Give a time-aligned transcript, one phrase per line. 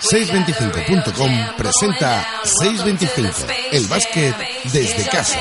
[0.00, 4.36] 625.com presenta 625, el básquet
[4.70, 5.38] desde casa.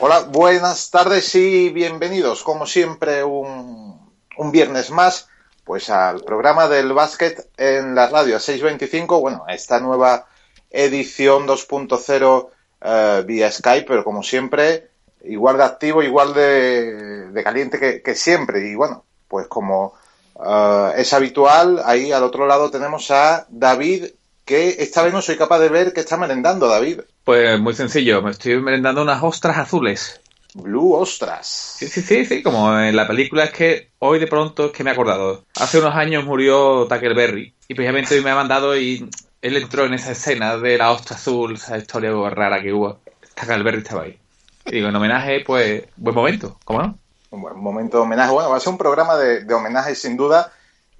[0.00, 5.28] Hola, buenas tardes y bienvenidos, como siempre, un, un viernes más,
[5.64, 10.26] pues al programa del básquet en la radio 625, bueno, esta nueva
[10.70, 12.48] edición 2.0
[12.80, 18.14] eh, vía Skype, pero como siempre, igual de activo, igual de, de caliente que, que,
[18.14, 18.68] siempre.
[18.68, 19.94] Y bueno, pues como
[20.34, 24.06] uh, es habitual, ahí al otro lado tenemos a David,
[24.44, 27.00] que esta vez no soy capaz de ver que está merendando, David.
[27.24, 30.20] Pues muy sencillo, me estoy merendando unas ostras azules.
[30.54, 31.76] Blue Ostras.
[31.78, 34.84] Sí, sí, sí, sí, como en la película es que hoy de pronto es que
[34.84, 35.44] me he acordado.
[35.56, 39.08] Hace unos años murió Berry y precisamente hoy me ha mandado y
[39.42, 43.00] él entró en esa escena de la ostra azul, esa historia rara que hubo.
[43.46, 44.18] Berry estaba ahí.
[44.66, 46.98] Y digo, en homenaje, pues, buen momento, ¿cómo no?
[47.30, 48.32] Un buen momento de homenaje.
[48.32, 50.52] Bueno, va a ser un programa de, de homenaje sin duda.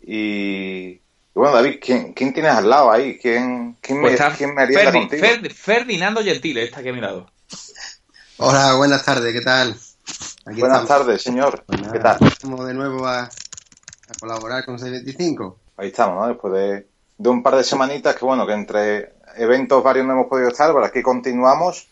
[0.02, 1.00] Y, y
[1.34, 3.18] bueno, David, ¿quién, ¿quién, tienes al lado ahí?
[3.18, 5.26] ¿Quién, quién, Pues me, quién me haría Ferdi- contigo?
[5.26, 7.26] Fer- Ferdinando Gentile, está aquí a mi lado.
[8.38, 9.70] Hola, buenas tardes, ¿qué tal?
[10.46, 10.88] Aquí Buenas estamos.
[11.06, 11.64] tardes, señor.
[11.66, 12.18] Pues nada, ¿Qué tal?
[12.28, 13.30] Estamos de nuevo a, a
[14.20, 15.58] colaborar con 625.
[15.78, 16.28] Ahí estamos, ¿no?
[16.28, 16.86] Después de,
[17.18, 20.72] de un par de semanitas que, bueno, que entre eventos varios no hemos podido estar,
[20.72, 21.88] pero aquí continuamos.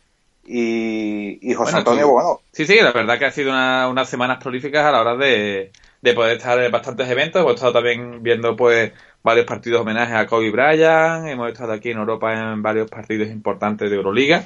[0.47, 3.89] Y, y José Bueno, Antonio, tú- bueno, Sí, sí, la verdad que ha sido una-
[3.89, 7.41] unas semanas prolíficas a la hora de, de poder estar en bastantes eventos.
[7.41, 8.93] Hemos estado también viendo pues
[9.23, 11.27] varios partidos de homenaje a Kobe Bryant.
[11.27, 14.45] Hemos estado aquí en Europa en varios partidos importantes de Euroliga.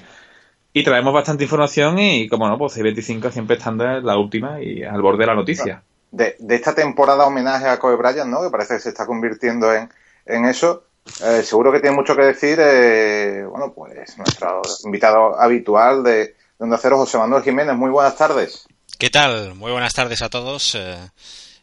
[0.72, 4.82] Y traemos bastante información y, como no, pues 625 siempre estando en la última y
[4.84, 5.82] al borde de la noticia.
[6.10, 8.42] de, de esta temporada homenaje a Kobe Bryant, ¿no?
[8.42, 9.88] Que parece que se está convirtiendo en,
[10.26, 10.84] en eso.
[11.24, 16.34] Eh, seguro que tiene mucho que decir, eh, bueno, pues nuestro invitado habitual de, de
[16.58, 17.74] Onda Cero, José Manuel Jiménez.
[17.76, 18.66] Muy buenas tardes.
[18.98, 19.54] ¿Qué tal?
[19.54, 20.74] Muy buenas tardes a todos.
[20.74, 20.96] eh,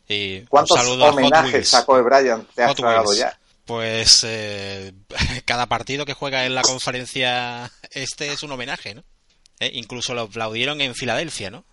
[0.08, 1.74] y un ¿Cuántos saludo a Hot homenajes Wheels.
[1.74, 3.38] a Kobe Bryant te has tragado ya?
[3.66, 4.94] Pues eh,
[5.46, 9.04] cada partido que juega en la conferencia este es un homenaje, ¿no?
[9.60, 11.64] Eh, incluso lo aplaudieron en Filadelfia, ¿no?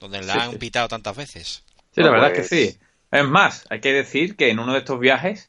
[0.00, 0.58] Donde la Sí, han sí.
[0.58, 1.62] pitado tantas veces.
[1.94, 2.78] Sí, la verdad pues- es que sí.
[3.10, 5.48] Es más, hay que decir que en uno de estos viajes,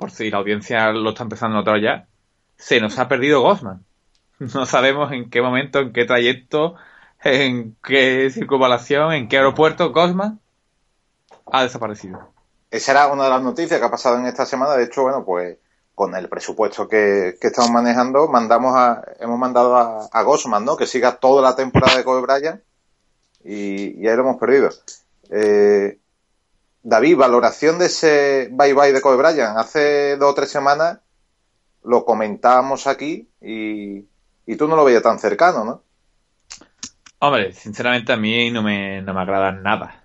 [0.00, 2.06] por si la audiencia lo está empezando a notar ya,
[2.56, 3.84] se nos ha perdido Gosman.
[4.38, 6.74] No sabemos en qué momento, en qué trayecto,
[7.22, 10.40] en qué circunvalación, en qué aeropuerto Gosman
[11.52, 12.32] ha desaparecido.
[12.70, 14.72] Esa era una de las noticias que ha pasado en esta semana.
[14.76, 15.58] De hecho, bueno, pues
[15.94, 20.78] con el presupuesto que, que estamos manejando, mandamos a, hemos mandado a, a Gosman, ¿no?
[20.78, 22.62] Que siga toda la temporada de Kobe Bryant
[23.44, 24.70] y, y ahí lo hemos perdido.
[25.28, 25.99] Eh,
[26.82, 29.56] David, valoración de ese bye bye de Kobe Bryant.
[29.58, 31.00] Hace dos o tres semanas
[31.82, 34.04] lo comentábamos aquí y,
[34.46, 35.82] y tú no lo veías tan cercano, ¿no?
[37.18, 40.04] Hombre, sinceramente a mí no me, no me agrada nada.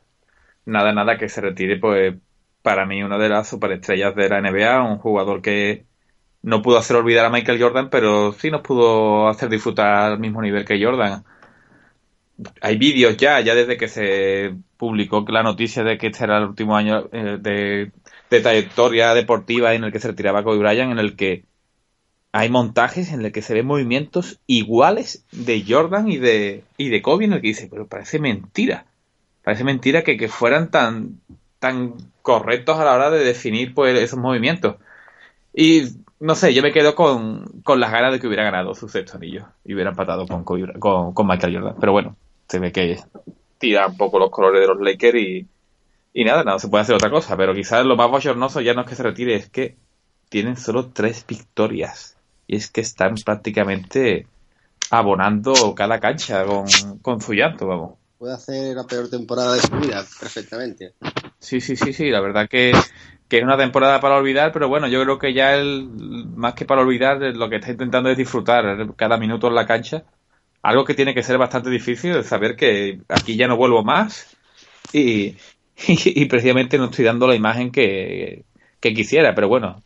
[0.65, 2.15] Nada, nada que se retire, pues
[2.61, 5.85] para mí una de las superestrellas de la NBA, un jugador que
[6.41, 10.41] no pudo hacer olvidar a Michael Jordan, pero sí nos pudo hacer disfrutar al mismo
[10.41, 11.23] nivel que Jordan.
[12.62, 16.46] Hay vídeos ya, ya desde que se publicó la noticia de que este era el
[16.46, 17.91] último año eh, de,
[18.41, 21.46] trayectoria deportiva en el que se retiraba Kobe Bryant, en el que
[22.34, 27.01] hay montajes en el que se ven movimientos iguales de Jordan y de, y de
[27.01, 28.85] Kobe, en el que dice, pero parece mentira.
[29.44, 31.22] Parece mentira que, que fueran tan,
[31.59, 34.75] tan correctos a la hora de definir pues, esos movimientos.
[35.53, 35.84] Y
[36.19, 39.16] no sé, yo me quedo con, con las ganas de que hubiera ganado su sexto
[39.16, 41.75] anillo y hubiera empatado con, con, con Michael Jordan.
[41.79, 42.17] Pero bueno,
[42.47, 43.00] se ve que
[43.57, 45.47] tira un poco los colores de los Lakers y,
[46.13, 47.35] y nada, no se puede hacer otra cosa.
[47.38, 49.75] Pero quizás lo más bochornoso ya no es que se retire, es que
[50.29, 52.17] tienen solo tres victorias.
[52.47, 54.28] Y es que están prácticamente
[54.91, 56.66] abonando cada cancha con,
[57.01, 57.94] con su llanto, vamos.
[58.17, 60.94] Puede hacer la peor temporada de su vida, perfectamente.
[61.39, 62.72] Sí, sí, sí, sí, la verdad que,
[63.28, 65.89] que es una temporada para olvidar, pero bueno, yo creo que ya el,
[66.35, 70.03] más que para olvidar, lo que está intentando es disfrutar cada minuto en la cancha.
[70.65, 74.35] Algo que tiene que ser bastante difícil, de saber que aquí ya no vuelvo más
[74.93, 75.35] y,
[75.87, 78.45] y, precisamente no estoy dando la imagen que,
[78.79, 79.84] que quisiera, pero bueno,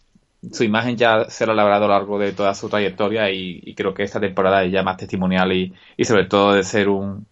[0.53, 3.61] su imagen ya se la ha labrado a lo largo de toda su trayectoria y,
[3.61, 6.87] y creo que esta temporada es ya más testimonial y, y sobre todo de ser
[6.87, 7.27] un,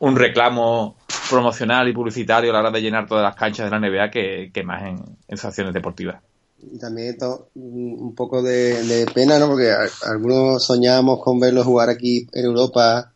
[0.00, 0.96] un reclamo
[1.30, 4.50] promocional y publicitario a la hora de llenar todas las canchas de la NBA que,
[4.52, 4.96] que más en,
[5.28, 6.22] en sus acciones deportivas.
[6.58, 9.48] Y también to- un poco de, de pena, ¿no?
[9.48, 13.12] Porque a- algunos soñábamos con verlo jugar aquí en Europa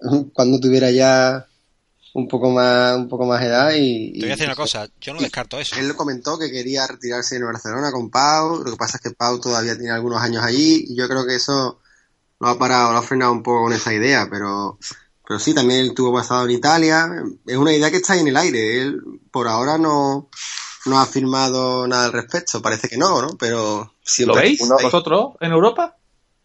[0.34, 1.46] cuando tuviera ya
[2.14, 5.12] un poco más un poco más edad y, Te voy a decir una cosa, yo
[5.14, 5.76] no descarto eso.
[5.76, 9.38] Él comentó que quería retirarse en Barcelona con Pau, lo que pasa es que Pau
[9.40, 11.80] todavía tiene algunos años allí y yo creo que eso
[12.40, 14.78] lo ha parado, lo ha frenado un poco con esa idea, pero
[15.26, 17.10] pero sí, también él tuvo pasado en Italia.
[17.46, 18.80] Es una idea que está ahí en el aire.
[18.80, 19.00] Él
[19.32, 20.30] por ahora no,
[20.86, 22.60] no ha firmado nada al respecto.
[22.62, 23.36] Parece que no, ¿no?
[23.38, 24.34] Pero siempre.
[24.36, 25.96] ¿Lo veis Uno- vosotros en Europa?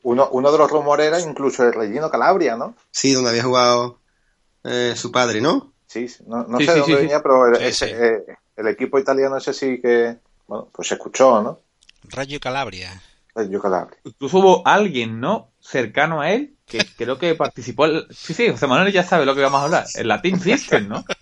[0.04, 2.76] Uno, uno de los rumores era incluso el Regino Calabria, ¿no?
[2.90, 4.00] Sí, donde había jugado
[4.64, 5.74] eh, su padre, ¿no?
[5.88, 7.06] Sí, sí, no, no Sí, sé sí, de dónde sí, sí.
[7.06, 10.18] venía, pero el, Sí, ese, eh, el equipo italiano ese sí que,
[10.48, 11.60] bueno, pues se escuchó, ¿no?
[12.06, 13.00] Rayo Calabria.
[13.36, 13.98] Regino Calabria.
[14.04, 15.52] Incluso hubo alguien, ¿no?
[15.60, 17.86] Cercano a él, que creo que participó.
[17.86, 19.86] el- Sí, sí, José Manuel ya sabe lo que vamos a hablar.
[19.94, 21.04] El Latin System, ¿no?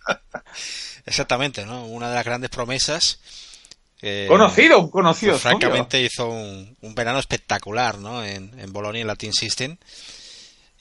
[1.10, 1.86] Exactamente, ¿no?
[1.86, 3.20] Una de las grandes promesas.
[4.02, 5.34] eh, Conocido, un conocido.
[5.34, 8.24] pues, francamente hizo un, un verano espectacular, ¿no?
[8.24, 9.78] En, en Bolonia, en Latin System.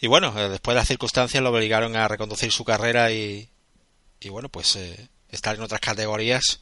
[0.00, 3.48] Y bueno, eh, después de las circunstancias lo obligaron a reconducir su carrera y,
[4.20, 6.60] y bueno, pues eh, estar en otras categorías.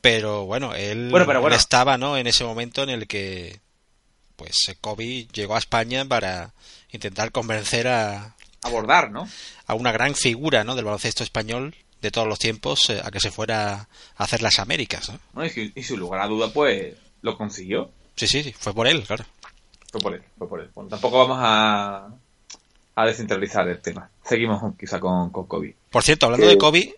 [0.00, 1.54] Pero bueno, él, Bueno, pero bueno.
[1.54, 2.16] él estaba, ¿no?
[2.16, 3.60] En ese momento en el que,
[4.36, 6.52] pues, eh, Kobe llegó a España para
[6.90, 9.28] intentar convencer a, Abordar, ¿no?
[9.66, 10.74] a una gran figura, ¿no?
[10.74, 14.58] Del baloncesto español de todos los tiempos eh, a que se fuera a hacer las
[14.58, 15.18] Américas, ¿no?
[15.32, 17.90] Bueno, y, y sin lugar a duda, pues lo consiguió.
[18.14, 19.24] Sí, sí, sí, fue por él, claro.
[19.90, 20.70] Fue por él, fue por él.
[20.74, 22.08] Bueno, tampoco vamos a,
[22.94, 24.10] a descentralizar el tema.
[24.24, 25.76] Seguimos quizá con, con Kobe.
[25.90, 26.96] Por cierto, hablando de Kobe,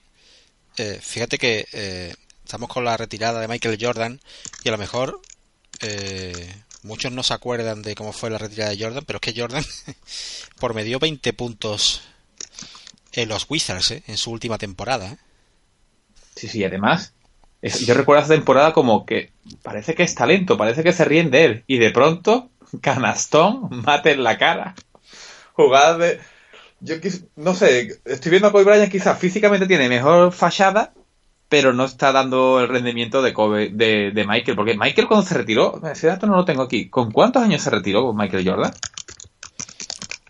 [0.76, 4.20] eh, fíjate que eh, estamos con la retirada de Michael Jordan
[4.62, 5.20] y a lo mejor
[5.80, 9.40] eh, muchos no se acuerdan de cómo fue la retirada de Jordan, pero es que
[9.40, 9.64] Jordan
[10.60, 12.02] por me dio 20 puntos
[13.22, 14.02] en los Wizards ¿eh?
[14.06, 15.06] en su última temporada.
[15.12, 15.16] ¿eh?
[16.34, 17.14] Sí, sí, además,
[17.62, 19.32] es- yo recuerdo esa temporada como que
[19.62, 21.64] parece que es talento, parece que se ríen de él.
[21.66, 22.50] Y de pronto,
[22.80, 24.74] canastón, mate en la cara.
[25.54, 26.20] Jugadas de.
[26.80, 26.94] Yo
[27.34, 30.94] no sé, estoy viendo a Kobe Bryant, quizás físicamente tiene mejor fachada,
[31.48, 34.56] pero no está dando el rendimiento de Kobe, de, de Michael.
[34.56, 36.88] Porque Michael cuando se retiró, ese dato no lo tengo aquí.
[36.88, 38.72] ¿Con cuántos años se retiró Michael Jordan?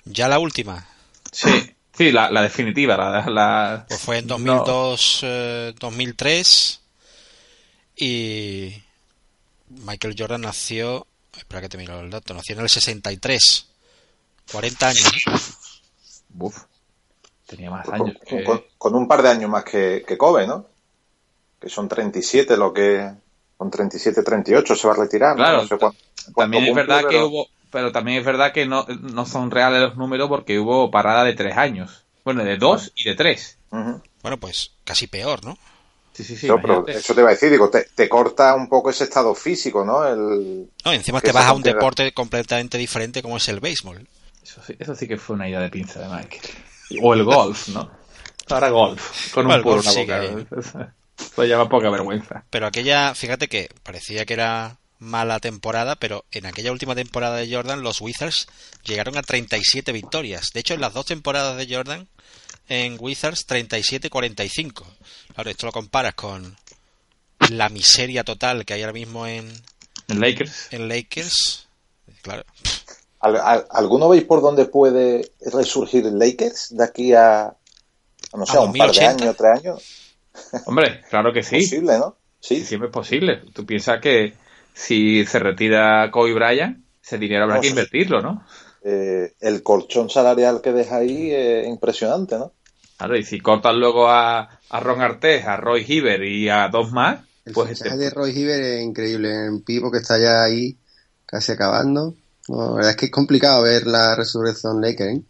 [0.07, 0.87] Ya la última,
[1.31, 1.51] Sí,
[1.99, 4.35] sí, la, la definitiva, la, la- pues fue en No.
[4.39, 6.81] 2002, eh, 2003
[7.97, 8.83] y
[9.69, 11.07] Michael Jordan nació,
[11.37, 13.69] espera que te miro el dato, nació en el 63,
[14.53, 15.13] 40 años.
[15.27, 16.47] ¿no?
[16.47, 16.57] Uf,
[17.47, 18.17] tenía más Con, años.
[18.27, 20.67] que- con- con un par de años más que, que Kobe, ¿no?
[21.61, 23.11] Que son 37 lo que...
[23.57, 25.31] Con 37, 38 se va a retirar.
[25.31, 25.37] ¿no?
[25.37, 25.93] Claro, No sé cuán-
[26.33, 29.27] cuánto También es cumple, verdad que pero- hubo, pero también es verdad que no, no
[29.27, 32.05] son reales los números porque hubo parada de tres años.
[32.25, 33.59] Bueno, de dos y de tres.
[33.71, 35.59] Bueno, pues casi peor, ¿no?
[36.13, 36.49] Sí, sí, sí.
[36.49, 39.35] No, pero eso te iba a decir, digo, te, te corta un poco ese estado
[39.35, 40.07] físico, ¿no?
[40.07, 43.61] El, No, y encima Que te vas a un deporte completamente diferente como es el
[43.61, 44.07] béisbol.
[44.43, 46.43] Eso, sí, eso sí que fue una idea de pinza de Michael.
[47.03, 47.91] O el golf, ¿no?
[48.51, 49.33] Ahora golf.
[49.33, 50.95] Con un puro golf en la sigue boca.
[51.19, 52.45] Eso llama poca vergüenza.
[52.51, 57.53] Pero aquella, fíjate que parecía que era mala temporada, pero en aquella última temporada de
[57.53, 58.47] Jordan los Wizards
[58.85, 60.51] llegaron a 37 victorias.
[60.53, 62.09] De hecho, en las dos temporadas de Jordan
[62.69, 64.85] en Wizards 37-45.
[65.35, 66.57] Claro, esto lo comparas con
[67.51, 69.49] la miseria total que hay ahora mismo en,
[70.09, 70.69] En Lakers.
[70.73, 71.67] en Lakers.
[72.23, 72.45] Claro,
[73.21, 77.57] ¿al- al- ¿Alguno veis por dónde puede resurgir el Lakers de aquí a, a
[78.37, 79.11] no sé, ¿A un par de 2080?
[79.11, 79.83] años, tres años?
[80.67, 81.57] Hombre, claro que sí.
[81.61, 82.17] Posible, ¿no?
[82.41, 83.43] Sí, siempre es posible.
[83.53, 84.35] Tú piensas que
[84.79, 87.73] si se retira Kobe Bryant, ese dinero habrá No, que sí.
[87.73, 88.45] invertirlo, ¿no?
[88.85, 92.53] Eh, el colchón salarial que deja ahí es impresionante, ¿no?
[92.97, 96.93] Claro, y si cortas luego a, a Ron Artés, a Roy Hiver y a dos
[96.93, 99.47] más, El pues fichaje este- de Roy Hiver es increíble.
[99.47, 100.77] En Pipo que está ya ahí
[101.27, 102.15] casi acabando.
[102.49, 105.17] No, la verdad es que es complicado ver la resurrección Lakers.
[105.19, 105.23] ¿eh?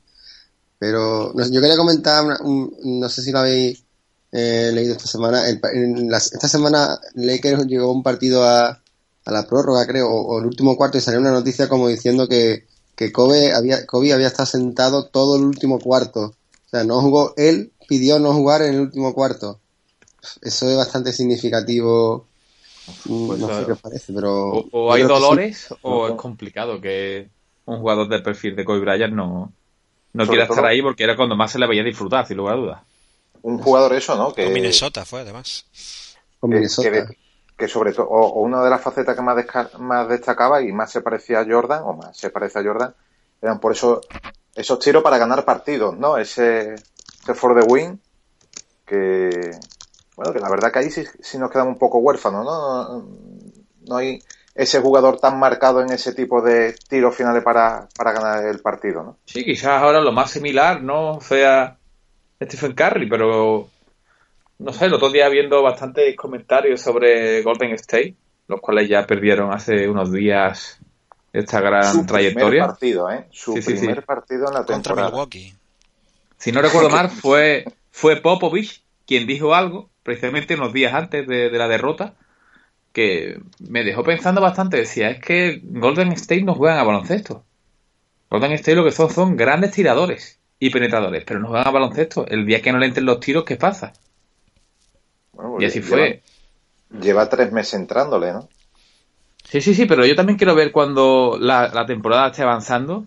[0.79, 3.83] Pero no sé, yo quería comentar, una- un- no sé si lo habéis
[4.31, 5.49] eh, leído esta semana.
[5.49, 8.81] El en las- esta semana Lakers llegó un partido a,
[9.29, 12.27] a la prórroga, creo, o, o el último cuarto y salió una noticia como diciendo
[12.29, 12.65] que,
[12.97, 16.21] que Kobe había, Kobe había estado sentado todo el último cuarto.
[16.67, 19.61] O sea, no jugó, él pidió no jugar en el último cuarto.
[20.43, 22.27] Eso es bastante significativo.
[23.05, 24.65] Mm, Pues, no sé qué os parece, pero.
[24.73, 25.09] o, hay sí.
[25.09, 27.29] dolores o es complicado que
[27.67, 29.53] un jugador del perfil de Kobe Bryant no,
[30.15, 32.55] no quiera todo- estar ahí porque era cuando más se le veía disfrutar, sin lugar
[32.55, 32.83] a dudas.
[33.43, 34.33] Un jugador eso, ¿no?
[34.33, 35.65] Que, con Minnesota fue además.
[36.41, 36.91] Con que- Minnesota.
[36.91, 37.18] que-
[37.59, 39.45] que sobre todo, o, una de las facetas que más,
[39.79, 42.95] más destacaba y más se parecía a Jordan, o más se parece a Jordan,
[43.43, 44.01] eran por eso
[44.55, 46.17] esos tiros para ganar partidos, ¿no?
[46.17, 48.01] Ese, ese for the win,
[48.87, 49.51] que,
[50.17, 53.01] bueno, que la verdad que ahí sí, sí nos quedamos un poco huérfanos, ¿no?
[53.01, 53.09] No,
[53.89, 54.23] no hay
[54.55, 59.03] ese jugador tan marcado en ese tipo de tiros finales para, para ganar el partido,
[59.03, 59.17] ¿no?
[59.25, 61.77] Sí, quizás ahora lo más similar no sea
[62.41, 63.69] Stephen Curry, pero
[64.59, 68.15] no sé, el otro día viendo bastantes comentarios sobre Golden State,
[68.49, 70.81] los cuales ya perdieron hace unos días
[71.33, 72.67] esta gran Su primer trayectoria.
[72.67, 73.27] partido, ¿eh?
[73.31, 73.87] Su Sí, sí, sí.
[73.87, 75.11] primer partido en la Contra temporada.
[75.11, 75.55] Milwaukee.
[76.39, 81.51] Si no recuerdo mal, fue, fue Popovich quien dijo algo, precisamente unos días antes de,
[81.51, 82.15] la derrota,
[82.93, 84.77] que me dejó pensando bastante.
[84.77, 87.45] Decía, es que Golden State no juegan a baloncesto.
[88.31, 92.27] Golden State lo que son son grandes tiradores y penetradores, pero no juegan a baloncesto.
[92.27, 93.93] El día que no le entren los tiros, ¿qué pasa?
[95.59, 96.23] Y así fue.
[97.01, 98.49] Lleva tres meses entrándole, ¿no?
[99.45, 103.07] Sí, sí, sí, pero yo también quiero ver cuando la, temporada esté avanzando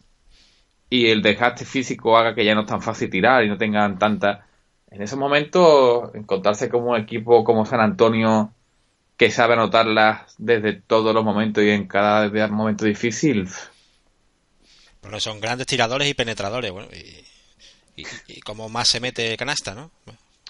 [0.90, 4.00] y el desgaste físico haga que ya no es tan fácil tirar y no tengan
[4.00, 4.48] tanta...
[4.90, 8.52] En ese momento, encontrarse como un equipo como San Antonio
[9.16, 13.48] que sabe anotarlas desde todos los momentos y en cada momento difícil.
[15.00, 19.92] Pero son grandes tiradores y penetradores, bueno, y, como más se mete canasta, ¿no?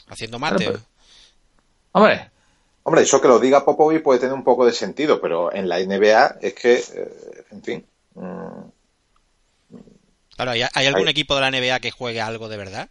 [0.08, 0.74] Haciendo mate.
[1.94, 2.32] Hombre,
[2.84, 5.80] Hombre, eso que lo diga Popovic puede tener un poco de sentido, pero en la
[5.80, 7.86] NBA es que, eh, en fin.
[8.16, 9.76] Mm,
[10.36, 12.90] claro, ¿hay, algún equipo de la NBA que juegue algo de verdad?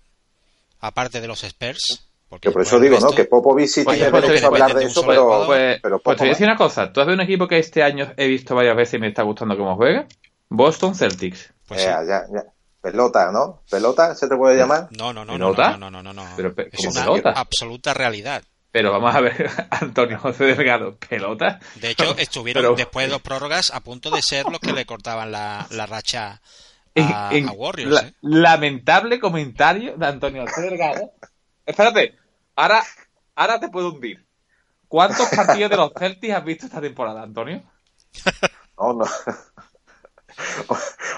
[0.80, 2.06] Aparte de los Spurs.
[2.28, 3.10] Porque por eso digo, ¿no?
[3.10, 6.22] Que Popovic sí pues tiene derecho a hablar de eso, pero, pues, pero pues te
[6.22, 6.92] voy a decir una cosa.
[6.92, 9.24] ¿Tú has visto un equipo que este año he visto varias veces y me está
[9.24, 10.06] gustando cómo juega?
[10.48, 11.52] Boston Celtics.
[11.66, 12.22] Pues ya, ya.
[12.80, 13.62] Pelota, ¿no?
[13.68, 14.88] ¿Pelota se te puede llamar?
[14.96, 15.32] No, no, no.
[15.32, 15.76] ¿Pelota?
[15.76, 16.24] No, no, no, no.
[16.36, 18.44] Pero, es una absoluta realidad.
[18.72, 21.58] Pero vamos a ver, Antonio José Delgado, pelota.
[21.76, 25.32] De hecho, estuvieron después de dos prórrogas a punto de ser los que le cortaban
[25.32, 26.40] la, racha
[26.96, 28.02] a, Warriors.
[28.02, 28.14] ¿eh?
[28.22, 31.12] Lamentable comentario de Antonio José Delgado.
[31.66, 32.16] Espérate,
[32.56, 32.82] ahora,
[33.34, 34.24] ahora te puedo hundir.
[34.88, 37.62] ¿Cuántos partidos de los Celtics has visto esta temporada, Antonio?
[38.76, 39.04] No, no.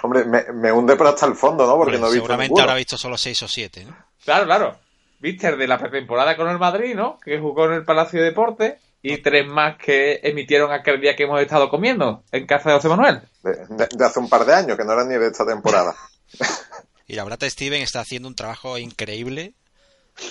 [0.02, 1.76] Hombre, me, hunde pero hasta el fondo, ¿no?
[1.76, 3.96] Porque no he visto Seguramente habrá visto solo seis o siete, ¿no?
[4.24, 4.78] Claro, claro.
[5.22, 7.16] Viste, de la pretemporada con el Madrid, ¿no?
[7.20, 8.74] Que jugó en el Palacio de Deportes.
[9.02, 12.88] Y tres más que emitieron aquel día que hemos estado comiendo en casa de José
[12.88, 13.22] Manuel.
[13.42, 15.94] De, hace un par de años, que no eran ni de esta temporada.
[17.06, 19.54] y la verdad, Steven está haciendo un trabajo increíble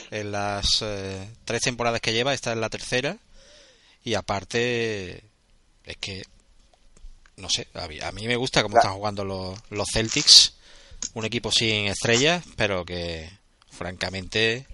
[0.10, 2.34] en las eh, tres temporadas que lleva.
[2.34, 3.16] Esta es la tercera.
[4.04, 5.24] Y aparte,
[5.86, 6.24] es que,
[7.38, 10.58] no sé, a mí, me gusta cómo están jugando los, los Celtics.
[11.14, 13.30] Un equipo sin estrellas, pero que
[13.70, 14.68] francamente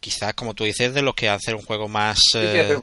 [0.00, 2.78] quizás, como tú dices, de los que hacen un juego más, eh,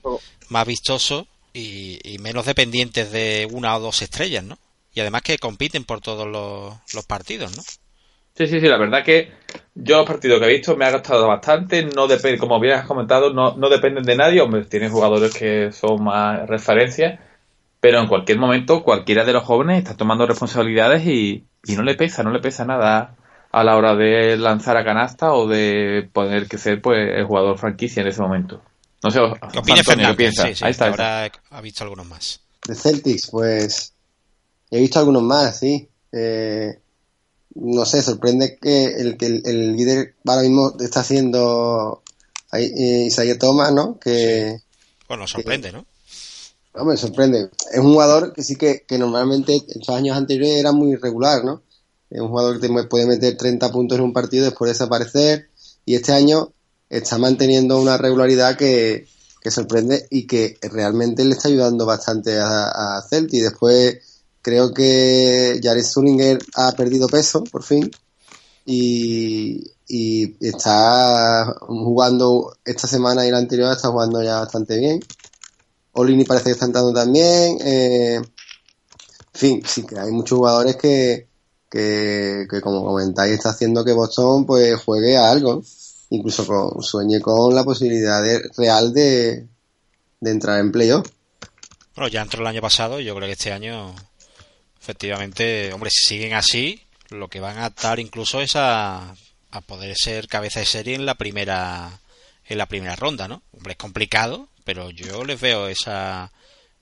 [0.49, 4.57] más vistoso y, menos dependientes de una o dos estrellas, ¿no?
[4.93, 7.63] Y además que compiten por todos los, partidos, ¿no?
[7.63, 9.31] Sí, sí, sí, la verdad que
[9.73, 12.85] yo los partidos que he visto me ha gustado bastante, no depende, como bien has
[12.85, 17.19] comentado, no, no dependen de nadie, hombre, tienen jugadores que son más referencias,
[17.79, 21.95] pero en cualquier momento cualquiera de los jóvenes está tomando responsabilidades y, y no le
[21.95, 23.15] pesa, no le pesa nada
[23.59, 27.57] a la hora de lanzar a canasta o de poder que ser pues el jugador
[27.57, 28.61] franquicia en ese momento.
[29.03, 29.19] No sé,
[29.51, 30.43] ¿qué opina Antonio, ¿qué piensa?
[30.45, 32.39] ahí está, ahora ha visto algunos más.
[32.67, 33.93] De Celtics, pues
[34.71, 35.87] he visto algunos más, sí.
[36.11, 36.79] Eh,
[37.55, 42.03] no sé, sorprende que el, que el, líder ahora mismo está haciendo
[42.53, 43.99] eh, Isaiah Thomas, ¿no?
[43.99, 44.61] Que,
[45.07, 45.85] bueno, sorprende, ¿no?
[46.75, 47.49] No, me sorprende.
[47.71, 51.43] Es un jugador que sí que, que normalmente en los años anteriores era muy irregular,
[51.43, 51.63] ¿no?
[52.09, 55.49] Es un jugador que puede meter 30 puntos en un partido y después desaparecer.
[55.85, 56.53] Y este año
[56.89, 59.07] está manteniendo una regularidad que,
[59.49, 63.43] sorprende y que realmente le está ayudando bastante a, a Celtic.
[63.43, 63.99] Después
[64.47, 67.91] creo que Jared Sullinger ha perdido peso, por fin.
[68.65, 69.73] Y,
[70.39, 75.01] está jugando esta semana y la anterior está jugando ya bastante bien.
[75.93, 77.57] Olini parece que está entrando también.
[77.59, 78.25] Eh, en
[79.33, 81.27] fin, sí que hay muchos jugadores que,
[81.69, 85.63] que, como comentáis está haciendo que Boston pues juegue a algo,
[86.09, 88.21] incluso con, sueñe con la posibilidad
[88.57, 89.47] real de,
[90.21, 91.07] entrar en playoff.
[91.95, 93.93] Bueno, ya entró el año pasado y yo creo que este año,
[94.79, 99.15] efectivamente, hombre, si siguen así, lo que van a estar incluso es a,
[99.51, 101.99] a poder ser cabeza de serie en la primera
[102.49, 103.41] en la primera ronda, ¿no?
[103.51, 106.31] Hombre, es complicado, pero yo les veo esa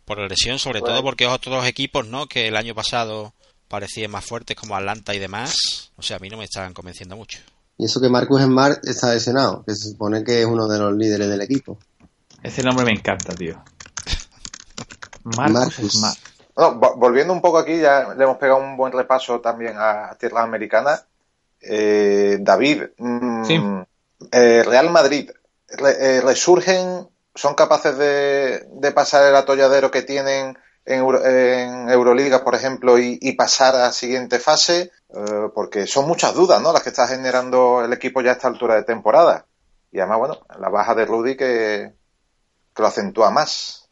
[0.06, 2.28] progresión, sobre todo porque otros equipos, ¿no?
[2.28, 3.34] Que el año pasado
[3.68, 7.16] parecían más fuertes como Atlanta y demás, o sea, a mí no me estaban convenciendo
[7.16, 7.40] mucho.
[7.78, 10.94] Y eso que Marcus Smart está lesionado, que se supone que es uno de los
[10.94, 11.78] líderes del equipo.
[12.42, 13.62] Ese nombre me encanta, tío.
[15.24, 16.18] Marcus, Smart.
[16.56, 21.06] volviendo un poco aquí, ya le hemos pegado un buen repaso también a tierras americanas.
[21.60, 23.82] Eh, David, mm,
[24.32, 25.32] eh, Real Madrid,
[25.68, 32.98] eh, resurgen, son capaces de, de pasar el atolladero que tienen en, Euroliga, por ejemplo,
[33.00, 36.72] y, pasar a la siguiente fase, eh, porque son muchas dudas, ¿no?
[36.72, 39.46] Las que está generando el equipo ya a esta altura de temporada.
[39.92, 41.94] Y además, bueno, la baja de Rudy que,
[42.78, 43.90] lo acentúa más.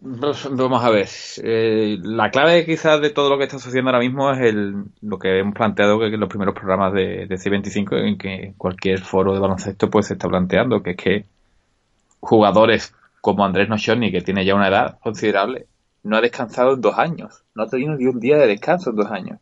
[0.00, 1.08] Vamos a ver.
[1.42, 5.18] Eh, la clave quizás de todo lo que está sucediendo ahora mismo es el, lo
[5.18, 9.32] que hemos planteado que en los primeros programas de, de C25, en que cualquier foro
[9.32, 11.24] de baloncesto pues se está planteando, que es que
[12.20, 15.68] jugadores como Andrés Nochoni, que tiene ya una edad considerable,
[16.04, 17.44] no ha descansado en dos años.
[17.54, 19.40] No ha tenido ni un día de descanso en dos años.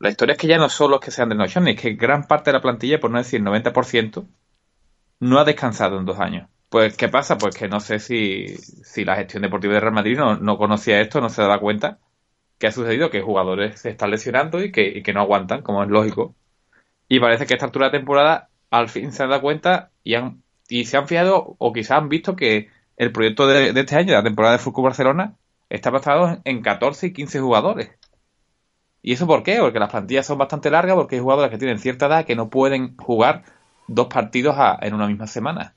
[0.00, 2.26] La historia es que ya no solo es que sea Andrés Nochoni, es que gran
[2.26, 4.26] parte de la plantilla, por no decir 90%,
[5.20, 6.48] no ha descansado en dos años.
[6.68, 7.38] Pues, ¿qué pasa?
[7.38, 11.00] Pues que no sé si, si la gestión deportiva de Real Madrid no, no conocía
[11.00, 11.98] esto, no se daba cuenta
[12.58, 15.82] que ha sucedido, que jugadores se están lesionando y que, y que no aguantan, como
[15.82, 16.34] es lógico.
[17.08, 20.14] Y parece que a esta altura de temporada al fin se han dado cuenta y,
[20.14, 23.96] han, y se han fijado o quizás han visto que el proyecto de, de este
[23.96, 25.36] año, de la temporada de Fútbol Barcelona,
[25.72, 27.90] está basado en 14 y 15 jugadores.
[29.02, 29.58] ¿Y eso por qué?
[29.58, 32.50] Porque las plantillas son bastante largas, porque hay jugadores que tienen cierta edad que no
[32.50, 33.44] pueden jugar
[33.88, 35.74] dos partidos a, en una misma semana.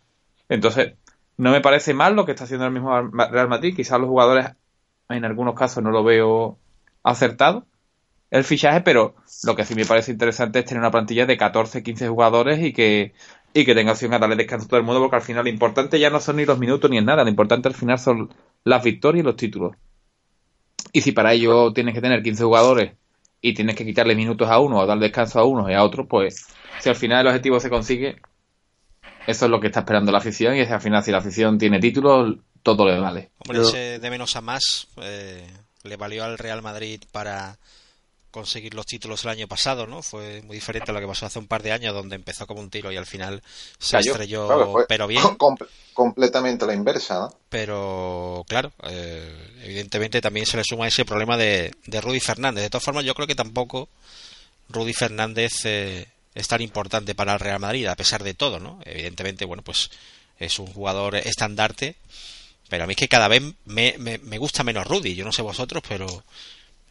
[0.50, 0.96] Entonces,
[1.38, 3.76] no me parece mal lo que está haciendo el mismo Real Madrid.
[3.76, 4.48] Quizás los jugadores,
[5.10, 6.60] en algunos casos, no lo veo
[7.04, 7.66] acertado
[8.32, 11.84] el fichaje, pero lo que sí me parece interesante es tener una plantilla de 14,
[11.84, 13.14] 15 jugadores y que,
[13.54, 15.50] y que tenga opción a darle descanso a todo el mundo, porque al final lo
[15.50, 18.34] importante ya no son ni los minutos ni en nada, lo importante al final son
[18.64, 19.76] las victorias y los títulos.
[20.96, 22.94] Y si para ello tienes que tener 15 jugadores
[23.42, 26.08] y tienes que quitarle minutos a uno o dar descanso a uno y a otro,
[26.08, 26.46] pues
[26.80, 28.16] si al final el objetivo se consigue,
[29.28, 31.82] eso es lo que está esperando la afición y al final si la afición tiene
[31.82, 33.32] títulos, todo le vale.
[33.40, 35.46] Hombre, ese de menos a más eh,
[35.84, 37.58] le valió al Real Madrid para
[38.36, 40.04] conseguir los títulos el año pasado, ¿no?
[40.04, 42.62] Fue muy diferente a lo que pasó hace un par de años, donde empezó como
[42.62, 43.42] un tiro y al final
[43.80, 44.12] se Cayó.
[44.12, 45.24] estrelló, Claro, fue pero bien.
[45.38, 45.58] com-
[45.94, 47.30] completamente la inversa, ¿no?
[47.50, 52.64] Pero claro, eh, evidentemente también se le suma ese problema de, de Rudy Fernández.
[52.64, 53.88] De todas formas, yo creo que tampoco
[54.70, 58.80] Rudy Fernández eh, es tan importante para el Real Madrid, a pesar de todo, ¿no?
[58.86, 59.90] Evidentemente, bueno, pues
[60.40, 61.96] es un jugador estandarte,
[62.70, 65.16] pero a mí es que cada vez me, me, me gusta menos Rudy.
[65.16, 66.24] Yo no sé vosotros, pero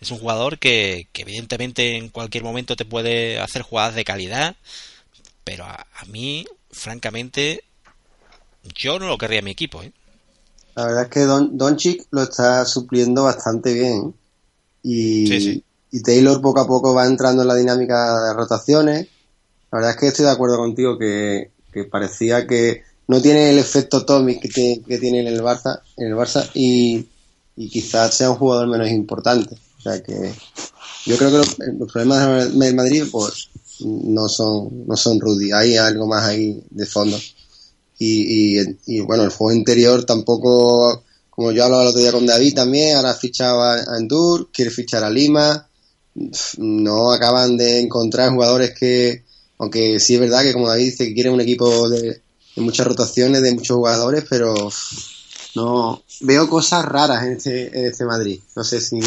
[0.01, 4.57] es un jugador que, que evidentemente en cualquier momento te puede hacer jugadas de calidad,
[5.45, 7.65] pero a, a mí, francamente,
[8.75, 9.93] yo no lo querría en mi equipo, ¿eh?
[10.77, 14.15] La verdad es que Don, Doncic lo está supliendo bastante bien.
[14.83, 15.65] Y, Sí, sí.
[15.91, 19.09] y Taylor poco a poco va entrando en la dinámica de rotaciones.
[19.73, 23.59] La verdad es que estoy de acuerdo contigo que, que parecía que no tiene el
[23.59, 27.07] efecto Tommy que, tiene- que tiene en el Barça, en el Barça y,
[27.57, 29.57] y quizás sea un jugador menos importante.
[29.85, 30.33] O sea que
[31.05, 36.07] yo creo que los, problemas del Madrid pues no son no son Rudy, hay algo
[36.07, 37.19] más ahí de fondo.
[37.99, 42.27] Y, y, y, bueno, el juego interior tampoco, como yo hablaba el otro día con
[42.27, 45.69] David también, ahora fichaba a Endur, quiere fichar a Lima,
[46.59, 49.23] no acaban de encontrar jugadores que,
[49.59, 52.23] aunque sí es verdad que como David dice que quiere un equipo de,
[52.57, 54.55] de muchas rotaciones, de muchos jugadores, pero
[55.55, 58.41] no veo cosas raras en este, en este Madrid.
[58.57, 59.01] No sé si,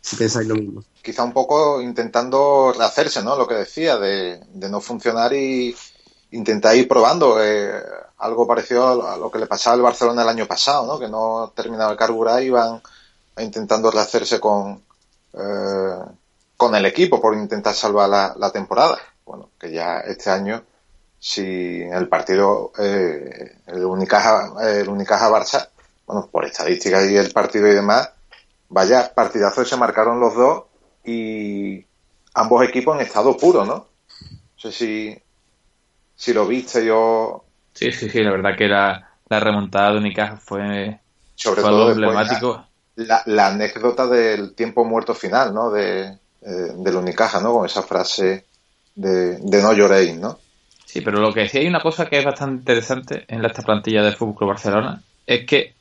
[0.00, 0.82] si pensáis lo mismo.
[1.02, 3.36] Quizá un poco intentando rehacerse, ¿no?
[3.36, 5.74] Lo que decía, de, de no funcionar y
[6.32, 7.42] intentar ir probando.
[7.42, 7.72] eh,
[8.18, 10.98] algo parecido a lo- que le pasaba al Barcelona el año pasado, ¿no?
[10.98, 12.82] Que no terminaba de carburar y iban
[13.38, 14.82] intentando rehacerse con,
[15.32, 15.98] eh,
[16.56, 18.98] con el equipo por intentar salvar la, la temporada.
[19.24, 20.62] Bueno, que ya este año,
[21.18, 25.68] si el partido, eh, el Unicaja, el Unicaja Barça,
[26.06, 28.10] bueno, por estadísticas y el partido y demás,
[28.70, 30.64] vaya partidazos se marcaron los dos
[31.04, 31.84] y
[32.34, 33.74] ambos equipos en estado puro, ¿no?
[33.74, 33.86] No
[34.56, 35.22] sé si,
[36.16, 40.36] si lo viste yo, Sí, sí, sí, la verdad que la, la remontada de Unicaja
[40.36, 40.98] fue,
[41.34, 42.66] sobre fue todo algo emblemático.
[42.96, 45.70] la, la anécdota del tiempo muerto final, ¿no?
[45.70, 46.02] De,
[46.42, 47.52] eh, del Unicaja, ¿no?
[47.52, 48.44] Con esa frase
[48.94, 50.38] de, de no lloréis, ¿no?
[50.84, 54.02] Sí, pero lo que sí hay una cosa que es bastante interesante en esta plantilla
[54.02, 55.74] del Fútbol Club Barcelona es que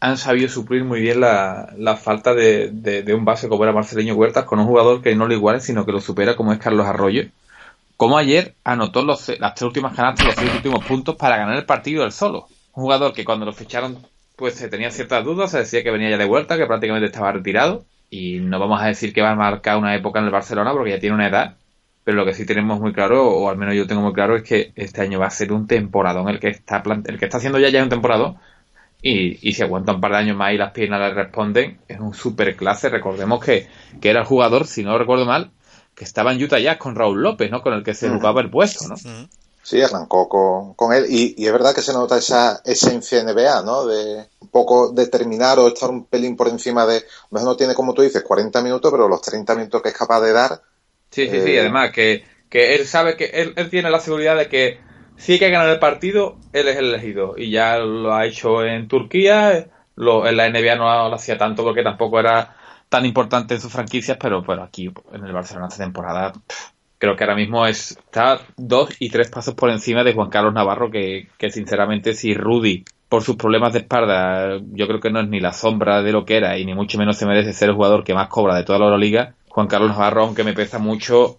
[0.00, 4.14] han sabido suplir muy bien la, la falta de, de- un base como era Marceleño
[4.14, 6.86] Huertas con un jugador que no lo iguale, sino que lo supera como es Carlos
[6.86, 7.22] Arroyo.
[7.96, 11.66] Como ayer anotó los, las tres últimas canastas, los seis últimos puntos para ganar el
[11.66, 12.46] partido él solo.
[12.74, 14.06] Un jugador que cuando lo ficharon
[14.36, 17.32] pues se tenía ciertas dudas, se decía que venía ya de vuelta, que prácticamente estaba
[17.32, 20.72] retirado y no vamos a decir que va a marcar una época en el Barcelona
[20.72, 21.56] porque ya tiene una edad,
[22.04, 24.42] pero lo que sí tenemos muy claro, o al menos yo tengo muy claro, es
[24.44, 27.58] que este año va a ser un temporadón el que está el que está haciendo
[27.58, 28.38] ya ya un temporadón
[29.00, 32.00] y, y si aguanta un par de años más y las piernas le responden, es
[32.00, 32.88] un super clase.
[32.88, 33.68] Recordemos que,
[34.00, 35.50] que era el jugador, si no recuerdo mal,
[35.94, 37.62] que estaba en Utah Jazz con Raúl López, ¿no?
[37.62, 38.96] Con el que se jugaba el puesto, ¿no?
[39.62, 43.62] Sí, arrancó con, con él y, y es verdad que se nota esa esencia NBA,
[43.62, 43.86] ¿no?
[43.86, 47.56] De un poco determinar o estar un pelín por encima de, a lo mejor no
[47.56, 50.62] tiene como tú dices 40 minutos, pero los 30 minutos que es capaz de dar,
[51.10, 51.50] Sí, sí, sí.
[51.52, 54.80] Eh, Además, que, que él sabe que él, él tiene la seguridad de que
[55.18, 57.34] si hay que ganar el partido, él es el elegido.
[57.36, 61.64] Y ya lo ha hecho en Turquía, lo, en la NBA no lo hacía tanto
[61.64, 62.56] porque tampoco era
[62.88, 66.32] tan importante en sus franquicias, pero, pero aquí en el Barcelona esta temporada
[66.98, 70.90] creo que ahora mismo está dos y tres pasos por encima de Juan Carlos Navarro,
[70.90, 75.28] que, que sinceramente si Rudy, por sus problemas de espalda, yo creo que no es
[75.28, 77.74] ni la sombra de lo que era y ni mucho menos se merece ser el
[77.74, 81.38] jugador que más cobra de toda la Euroliga, Juan Carlos Navarro, aunque me pesa mucho,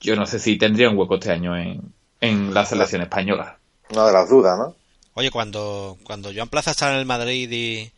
[0.00, 3.58] yo no sé si tendría un hueco este año en, en la selección española.
[3.90, 4.74] No de las dudas, ¿no?
[5.14, 7.92] Oye, cuando, cuando Joan Plaza está en el Madrid y,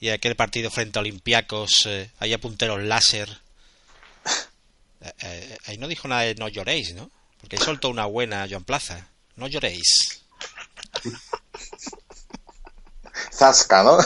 [0.00, 3.28] y aquel partido frente a Olympiacos, eh, hay punteros láser,
[5.00, 7.10] eh, eh, ahí no dijo nada de no lloréis, ¿no?
[7.40, 9.08] Porque soltó una buena Joan Plaza.
[9.36, 10.22] No lloréis.
[13.32, 13.98] Zasca, ¿no?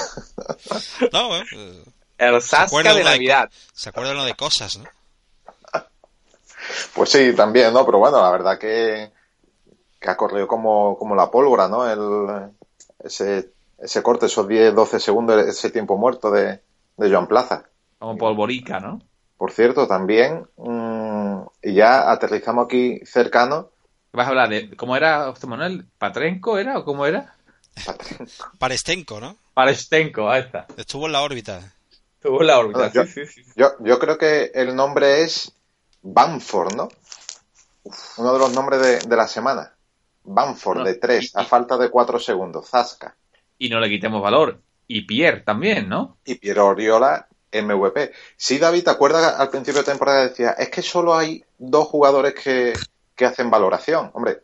[1.12, 1.84] No, eh,
[2.18, 3.50] El se Zasca acuerda de Navidad.
[3.74, 4.84] se acuerda uno de cosas, ¿no?
[6.94, 7.84] Pues sí, también, ¿no?
[7.86, 9.10] Pero bueno, la verdad que,
[10.00, 11.88] que ha corrido como, como la pólvora, ¿no?
[11.88, 12.50] El,
[13.00, 16.60] ese, ese corte, esos 10, 12 segundos, ese tiempo muerto de,
[16.96, 17.64] de Joan Plaza.
[17.98, 19.00] Como polvorica, ¿no?
[19.36, 23.70] Por cierto, también, mm, y ya aterrizamos aquí cercano,
[24.10, 24.74] Vas a hablar de.
[24.74, 25.86] ¿Cómo era, José Manuel?
[25.98, 27.34] ¿Patrenco era o cómo era?
[28.58, 29.36] Parestenco, ¿no?
[29.54, 30.66] Parestenco, ahí está.
[30.76, 31.74] Estuvo en la órbita.
[32.20, 33.52] Tuvo la órbita, Yo- sí, sí, sí.
[33.54, 35.52] yo, yo creo que el nombre es
[36.02, 36.88] Banford, ¿no?
[38.16, 39.74] Uno de los nombres de, de la semana.
[40.28, 42.68] Banford, No, de 3, y- a falta de 4 segundos.
[42.68, 43.16] Zasca.
[43.58, 44.60] Y no le quitemos valor.
[44.86, 46.18] Y Pierre también, ¿no?
[46.24, 48.12] y Piero Oriola MVP.
[48.36, 52.34] Sí, David, ¿te acuerdas al principio de temporada decía, es que solo hay dos jugadores
[52.34, 52.72] que,
[53.14, 54.10] que hacen valoración?
[54.14, 54.42] Hombre,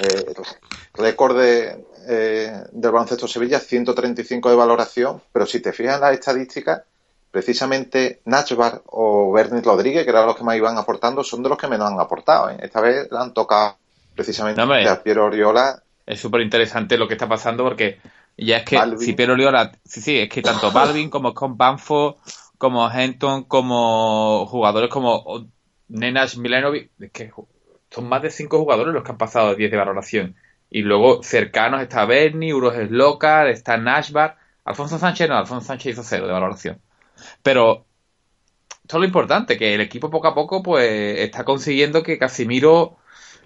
[0.00, 0.34] eh,
[0.94, 6.12] récord de, eh, del baloncesto Sevilla, 135 de valoración, pero si te fijas en las
[6.14, 6.82] estadísticas,
[7.30, 11.58] precisamente Nachbar o Bernis Rodríguez, que eran los que más iban aportando, son de los
[11.58, 12.50] que menos han aportado.
[12.50, 12.56] ¿eh?
[12.60, 13.76] Esta vez le han tocado
[14.14, 14.88] precisamente No, hombre.
[14.88, 15.82] a Piero Oriola.
[16.06, 17.98] Es súper interesante lo que está pasando porque
[18.36, 18.98] ya es que Balvin.
[18.98, 22.18] si Piero Oriola, sí, sí, es que tanto Balvin como Scott Banfo,
[22.58, 25.46] como Henton, como jugadores como
[25.88, 27.30] Nenas Milanovic, es que
[27.90, 30.36] son más de cinco jugadores los que han pasado de 10 de valoración.
[30.70, 36.02] Y luego cercanos está Berni, Uros Slocar, está Nashbar, Alfonso Sánchez no, Alfonso Sánchez hizo
[36.02, 36.80] cero de valoración.
[37.42, 37.86] Pero
[38.82, 42.96] esto es lo importante, que el equipo poco a poco pues está consiguiendo que Casimiro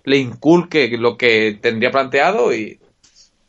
[0.09, 2.81] le inculque lo que tendría planteado y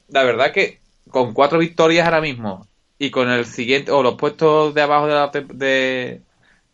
[0.10, 2.67] la verdad que con cuatro victorias ahora mismo
[2.98, 6.22] y con el siguiente o los puestos de abajo de, la de,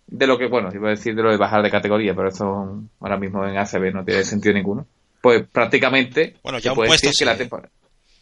[0.08, 2.84] de lo que bueno iba a decir de lo de bajar de categoría pero eso
[3.00, 4.86] ahora mismo en ACB no tiene sentido ninguno.
[5.22, 7.70] Pues prácticamente Bueno, ya se un puede puesto decir que la temporada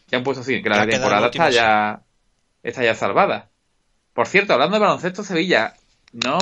[0.08, 2.02] ya un puesto sí que Ya la temporada está ya
[2.62, 3.50] está ya salvada.
[4.12, 5.74] Por cierto hablando de baloncesto Sevilla
[6.12, 6.38] no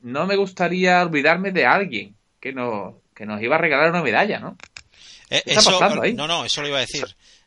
[0.00, 4.38] no me gustaría olvidarme de alguien que nos que nos iba a regalar una medalla
[4.38, 4.56] no
[5.30, 6.14] Eh, ¿Qué está eso, pasando ahí?
[6.14, 7.04] no, no, eso lo iba a decir.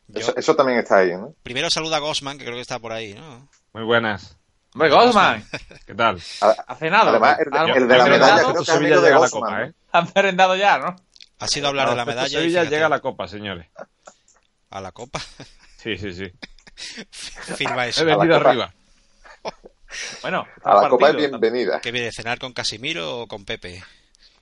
[0.08, 1.34] Yo, Eso, eso también está ahí, ¿no?
[1.42, 3.48] primero saluda a Gosman, que creo que está por ahí, ¿no?
[3.72, 4.36] Muy buenas.
[4.74, 5.44] hombre Gosman
[5.86, 6.16] ¿Qué tal?
[6.66, 9.20] hace nada Además, el, ¿Han- el de la medalla creo que amigo de llega a
[9.20, 9.40] la Gosman.
[9.42, 9.72] copa, ¿eh?
[9.92, 10.96] han merendado ya no
[11.38, 12.28] Ha sido hablar de la medalla.
[12.28, 13.68] Sevilla fíjate, llega a la copa, señores.
[14.70, 15.20] a la copa.
[15.78, 16.30] Sí, sí, sí.
[17.56, 18.02] Firma eso.
[18.02, 18.72] He venido arriba.
[20.22, 21.80] Bueno, A la copa es bienvenida.
[21.80, 22.12] ¿Qué viene?
[22.12, 23.82] ¿Cenar con Casimiro o con Pepe?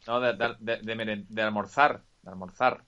[0.09, 2.03] No, de, de, de, de almorzar.
[2.23, 2.83] De almorzar.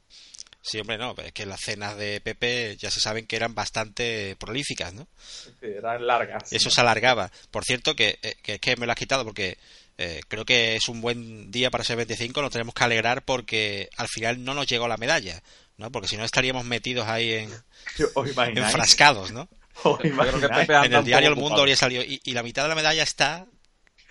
[0.63, 4.37] Sí, hombre, no, es que las cenas de Pepe ya se saben que eran bastante
[4.37, 5.07] prolíficas, ¿no?
[5.19, 6.51] Sí, eran largas.
[6.51, 7.31] Eso se alargaba.
[7.51, 9.59] Por cierto, que, eh, que es que me lo has quitado porque
[9.99, 12.41] eh, creo que es un buen día para ser 25.
[12.41, 15.43] Nos tenemos que alegrar porque al final no nos llegó la medalla,
[15.77, 15.93] ¿no?
[15.93, 17.51] Porque si no estaríamos metidos ahí en,
[18.57, 19.47] enfrascados, ¿no?
[19.83, 20.49] ¿Os Yo creo que?
[20.49, 22.03] Pepe anda En el diario El Mundo habría salido.
[22.03, 23.47] Y, y la mitad de la medalla está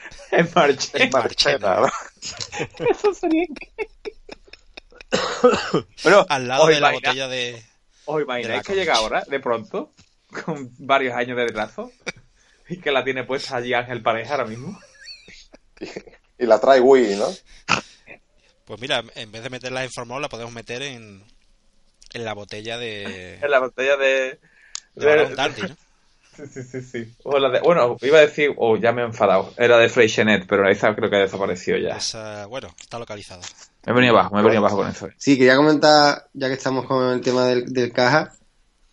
[0.31, 0.97] En marcha.
[0.97, 1.91] en Marchena.
[2.89, 3.45] Eso sería.
[6.03, 7.63] Pero, al lado ¿os de la botella de.
[8.05, 9.91] ¿Os de imagináis que llega ahora, de pronto,
[10.43, 11.91] con varios años de retraso,
[12.67, 14.79] y que la tiene puesta allí Ángel Pareja ahora mismo?
[16.37, 17.27] Y la trae Wii, ¿no?
[18.65, 21.23] Pues mira, en vez de meterla en formol, la podemos meter en,
[22.13, 23.35] en la botella de.
[23.41, 24.39] En la botella de...
[24.95, 25.75] de Dandy, ¿no?
[26.39, 27.13] Sí, sí, sí, sí.
[27.23, 29.53] O la de- bueno, iba a decir, oh, ya me he enfadado.
[29.57, 31.97] Era de Freixenet, pero esa creo que ha desaparecido ya.
[32.47, 33.41] Bueno, está localizada.
[33.85, 35.09] Me he venido abajo, me he venido abajo con eso.
[35.17, 38.33] Sí, quería comentar, ya que estamos con el tema del, del caja,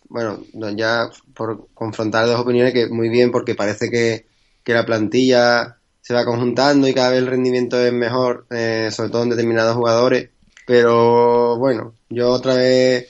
[0.09, 4.25] bueno, no, ya por confrontar dos opiniones, que muy bien, porque parece que,
[4.63, 9.09] que la plantilla se va conjuntando y cada vez el rendimiento es mejor, eh, sobre
[9.09, 10.29] todo en determinados jugadores,
[10.65, 13.09] pero bueno, yo otra vez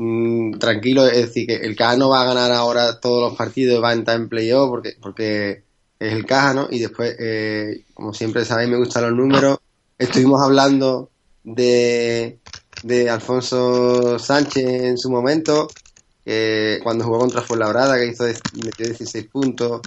[0.00, 3.82] mm, tranquilo, es decir, que el caja no va a ganar ahora todos los partidos,
[3.82, 5.62] va a entrar en playoff, porque, porque
[5.98, 6.68] es el caja, ¿no?
[6.70, 9.58] Y después, eh, como siempre sabéis, me gustan los números.
[9.98, 11.10] Estuvimos hablando
[11.44, 12.38] de,
[12.82, 15.68] de Alfonso Sánchez en su momento
[16.24, 18.24] que cuando jugó contra Fuenlabrada, que hizo
[18.64, 19.82] metió 16 puntos,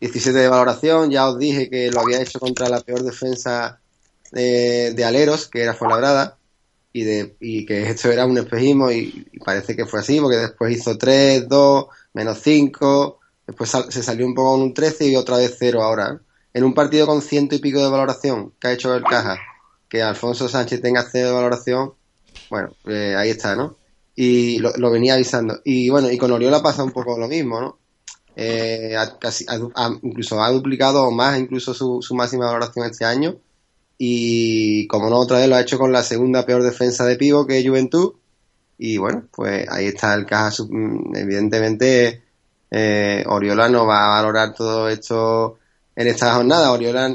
[0.00, 1.10] 17 de valoración.
[1.10, 3.80] Ya os dije que lo había hecho contra la peor defensa
[4.30, 6.37] de, de Aleros, que era Fuenlabrada,
[6.92, 10.76] y, de, y que esto era un espejismo, y, parece que fue así, porque después
[10.76, 15.16] hizo 3, 2, menos 5, después sal- se salió un poco con un 13 y
[15.16, 16.20] otra vez 0 ahora.
[16.54, 19.04] En un partido con ciento y pico de valoración que ha hecho el
[19.88, 21.92] que Alfonso Sánchez tenga cero de valoración,
[22.50, 23.76] bueno, eh, ahí está, ¿no?
[24.16, 25.60] Y lo, lo venía avisando.
[25.64, 27.78] Y bueno, y con Oriola pasa un poco lo mismo, ¿no?
[28.36, 33.04] Eh, ha- casi, ha- incluso ha duplicado o más incluso su, su máxima valoración este
[33.04, 33.36] año.
[33.98, 37.46] Y como no, otra vez lo ha hecho con la segunda peor defensa de Pivo
[37.46, 38.14] que Juventud.
[38.78, 40.50] Y bueno, pues ahí está el caja.
[40.68, 42.22] mm, Evidentemente,
[42.70, 45.58] eh, Oriola no va a valorar todo esto
[45.96, 46.70] en esta jornada.
[46.72, 47.12] Oriola,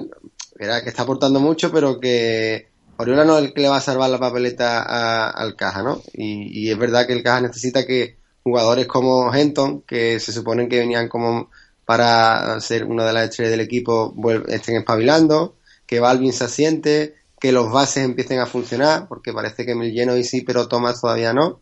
[0.59, 2.67] verá que está aportando mucho, pero que
[2.97, 6.01] Oriola no es el que le va a salvar la papeleta al caja, ¿no?
[6.13, 10.67] Y, y es verdad que el caja necesita que jugadores como Henton, que se suponen
[10.69, 11.49] que venían como
[11.85, 14.13] para ser una de las estrellas del equipo,
[14.47, 19.75] estén espabilando, que Balvin se asiente, que los bases empiecen a funcionar, porque parece que
[19.75, 21.59] Milljeno y sí, pero Thomas todavía no.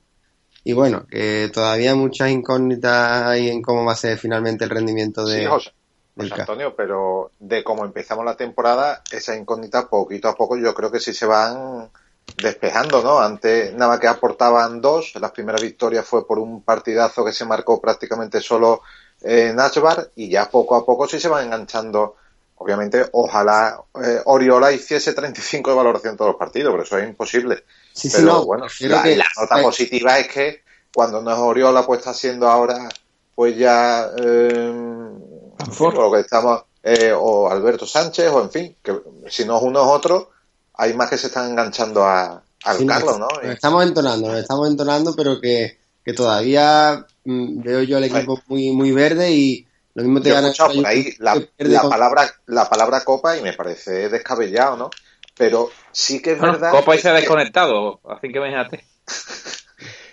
[0.64, 4.70] Y bueno, que todavía hay muchas incógnitas ahí en cómo va a ser finalmente el
[4.70, 5.74] rendimiento de, Sí, José,
[6.16, 6.42] del José Caja.
[6.44, 11.00] Antonio, pero de cómo empezamos la temporada, esa incógnita poquito a poco yo creo que
[11.00, 11.90] sí se van
[12.38, 13.20] despejando, ¿no?
[13.20, 17.46] Antes nada más que aportaban dos, las primeras victorias fue por un partidazo que se
[17.46, 18.82] marcó prácticamente solo
[19.22, 22.18] en Ashbar y ya poco a poco sí se van enganchando.
[22.63, 27.63] Obviamente, ojalá eh, Oriola hiciese 35 de valoración todos los partidos, pero eso es imposible.
[27.91, 30.62] Sí, sí, Pero no, bueno, la, que- la nota positiva es que
[30.93, 32.88] cuando no es Oriola, pues está siendo ahora,
[33.34, 35.12] pues ya, eh,
[35.58, 35.93] Canfor.
[35.95, 38.95] lo que estamos, eh, o Alberto Sánchez, o en fin, que
[39.30, 40.30] si no es uno es otro,
[40.76, 43.28] hay más que se están enganchando a, al Sí, Carlos, ¿no?
[43.28, 48.39] Nos estamos entonando, nos estamos entonando, pero que, que todavía mm, veo yo al equipo
[48.47, 52.32] muy, muy verde y lo mismo te Yo he escuchado por ahí la, la palabra,
[52.45, 54.89] la palabra copa y me parece descabellado, ¿no?
[55.38, 56.71] Pero sí que es Bueno, verdad.
[56.71, 58.86] Copa y se ha que- desconectado, así que imagínate.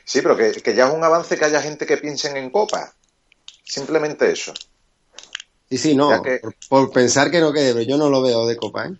[0.05, 2.95] Sí, pero que, que ya es un avance que haya gente que piensen en copa.
[3.63, 4.55] Simplemente eso.
[5.69, 8.47] Sí, sí, no, que- por, por pensar que no quede, pero yo no lo veo
[8.47, 8.93] de Copa, ¿eh?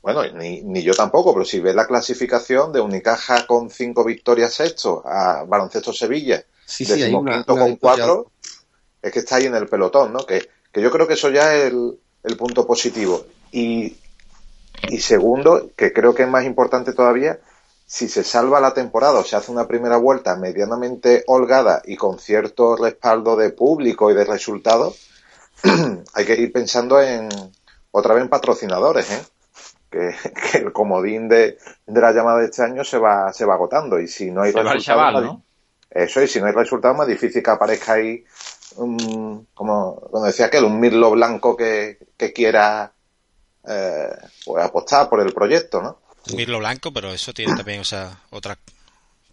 [0.00, 4.54] Bueno, ni, ni yo tampoco, pero si ves la clasificación de Unicaja con cinco victorias
[4.54, 7.96] sexto a Baloncesto Sevilla, Sí, sí, hay una, decimoquinto una con victoria.
[8.06, 8.29] cuatro,
[9.02, 10.26] es que está ahí en el pelotón, ¿no?
[10.26, 13.24] Que, que yo creo que eso ya es el, el punto positivo.
[13.52, 13.96] Y,
[14.88, 17.38] y segundo, que creo que es más importante todavía,
[17.86, 22.18] si se salva la temporada o se hace una primera vuelta medianamente holgada y con
[22.18, 25.08] cierto respaldo de público y de resultados,
[26.14, 27.28] hay que ir pensando en
[27.90, 29.22] otra vez en patrocinadores, ¿eh?
[29.90, 30.14] Que,
[30.52, 33.98] que el comodín de, de la llamada de este año se va, se va agotando
[33.98, 35.42] y si no hay Se resultados, chaval, ¿no?
[35.90, 38.24] eso, y si no hay resultados, más difícil que aparezca ahí,
[38.76, 42.92] un, como, como decía aquel, un mirlo blanco que, que quiera
[43.66, 44.10] eh,
[44.44, 46.00] pues apostar por el proyecto, ¿no?
[46.34, 48.58] Mirlo blanco, pero eso tiene también o sea, otras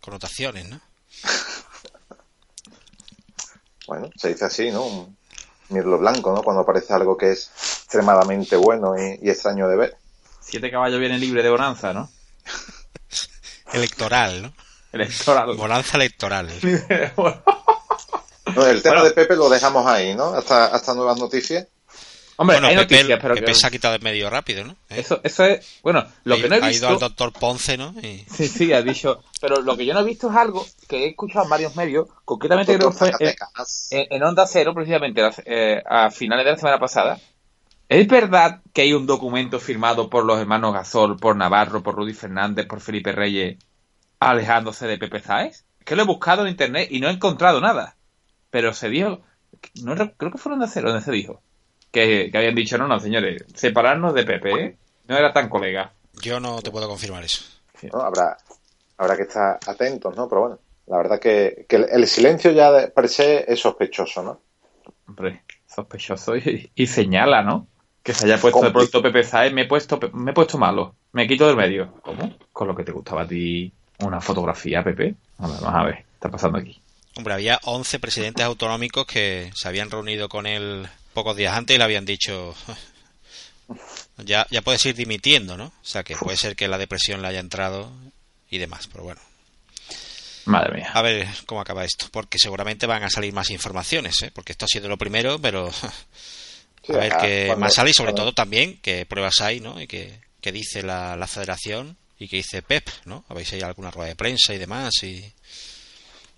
[0.01, 0.79] connotaciones, ¿no?
[3.87, 4.85] Bueno, se dice así, ¿no?
[4.85, 5.17] Un
[5.69, 6.43] mirlo blanco, ¿no?
[6.43, 9.97] Cuando aparece algo que es extremadamente bueno y, y extraño de ver.
[10.41, 12.09] Siete caballos viene libre de bonanza, ¿no?
[13.73, 14.53] Electoral, ¿no?
[14.91, 15.55] Electoral.
[15.55, 16.49] Bonanza electoral.
[18.55, 19.09] No, el tema Bueno.
[19.09, 20.25] de Pepe lo dejamos ahí, ¿no?
[20.33, 21.67] Hasta, hasta nuevas noticias.
[22.39, 24.73] Hombre, bueno, hay Pepe, noticias, pero Pepe que- se ha quitado en medio rápido, ¿no?
[24.89, 24.99] ¿Eh?
[24.99, 27.77] eso, eso es, bueno, lo Ha- que no he ha visto, ido al doctor Ponce,
[27.77, 27.95] ¿no?
[28.01, 31.05] Y- sí, sí, ha dicho, pero lo que yo no he visto es algo que
[31.05, 33.11] he escuchado en varios medios, concretamente creo que fue
[33.89, 37.19] en, Onda Cero, precisamente eh, a finales de la semana pasada.
[37.89, 42.13] ¿Es verdad que hay un documento firmado por los hermanos Gasol, por Navarro, por Rudy
[42.13, 43.57] Fernández, por Felipe Reyes,
[44.19, 45.63] alejándose de Pepe Sáez?
[45.79, 47.95] Es que lo he buscado en internet y no he encontrado nada.
[48.49, 49.21] Pero se dijo,
[49.83, 51.41] no, re- creo que fue en Onda Cero donde se dijo,
[51.91, 54.77] que, que habían dicho, no, no, señores, separarnos de Pepe, ¿eh?
[55.07, 55.93] No era tan colega.
[56.21, 57.45] Yo no te puedo confirmar eso.
[57.93, 58.01] ¿no?
[58.01, 58.37] Habrá,
[58.97, 60.27] habrá que estar atentos, ¿no?
[60.27, 64.23] Pero bueno, la verdad que, que el, el silencio ya de per se es sospechoso,
[64.23, 64.41] ¿no?
[65.07, 67.67] Hombre, sospechoso y, y señala, ¿no?
[68.03, 70.95] Que se haya puesto de pronto Pepe Sáez, me he puesto, me he puesto malo,
[71.11, 71.93] me quito del medio.
[72.01, 72.35] ¿Cómo?
[72.53, 75.15] Con lo que te gustaba a ti una fotografía, Pepe.
[75.39, 76.81] A ver, vamos a ver, ¿qué está pasando aquí?
[77.17, 81.79] Hombre, había 11 presidentes autonómicos que se habían reunido con él pocos días antes y
[81.79, 82.55] le habían dicho
[84.17, 85.65] ya, ya puedes ir dimitiendo, ¿no?
[85.65, 87.91] O sea que puede ser que la depresión le haya entrado
[88.51, 89.19] y demás, pero bueno.
[90.45, 90.91] Madre mía.
[90.93, 94.31] A ver cómo acaba esto, porque seguramente van a salir más informaciones, ¿eh?
[94.31, 95.69] porque esto ha sido lo primero, pero
[96.89, 99.81] a ver qué más sale y sobre todo también qué pruebas hay, ¿no?
[99.81, 103.25] Y qué, qué dice la, la federación y qué dice Pep, ¿no?
[103.27, 104.93] ¿Habéis ahí alguna rueda de prensa y demás?
[105.01, 105.33] Y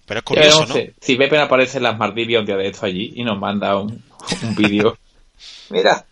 [0.10, 0.74] Pero es curioso, ¿no?
[0.74, 3.78] sé, Si Pepe aparece en las Maldivas un día de esto allí y nos manda
[3.78, 4.04] un,
[4.44, 4.98] un vídeo.
[5.70, 6.06] Mira,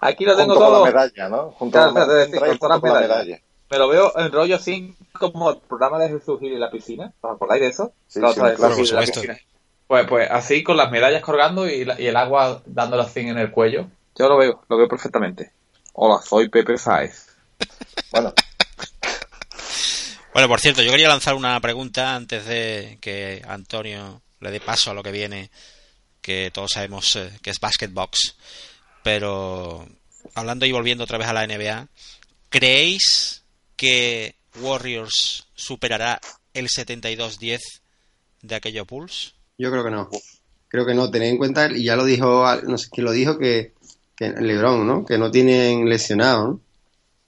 [0.00, 0.84] aquí lo tengo Junto con todo.
[0.84, 1.50] la medalla, ¿no?
[1.52, 3.38] Junto Claro, con la, trae con con la medalla.
[3.70, 7.12] Me lo veo en rollo así como el programa de Jesús Gil y la piscina.
[7.20, 7.92] ¿Os acordáis de eso?
[8.06, 9.36] Sí, claro, la por.
[9.86, 13.38] Pues, pues así con las medallas colgando y, la- y el agua dándole así en
[13.38, 13.86] el cuello.
[14.16, 15.52] Yo lo veo, lo veo perfectamente.
[15.94, 17.26] Hola, soy Pepe Sáez.
[18.12, 18.32] Bueno,
[20.32, 24.90] Bueno, por cierto, yo quería lanzar una pregunta antes de que Antonio le dé paso
[24.90, 25.50] a lo que viene,
[26.20, 28.36] que todos sabemos eh, que es Basketbox.
[29.02, 29.88] Pero
[30.34, 31.88] hablando y volviendo otra vez a la NBA,
[32.50, 33.42] ¿creéis
[33.76, 36.20] que Warriors superará
[36.52, 37.60] el 72-10
[38.42, 39.32] de aquello Pulse?
[39.56, 40.10] Yo creo que no.
[40.68, 41.10] Creo que no.
[41.10, 43.72] Tened en cuenta, y ya lo dijo, no sé quién lo dijo, que,
[44.14, 45.06] que LeBron, ¿no?
[45.06, 46.60] Que no tienen lesionado, ¿no?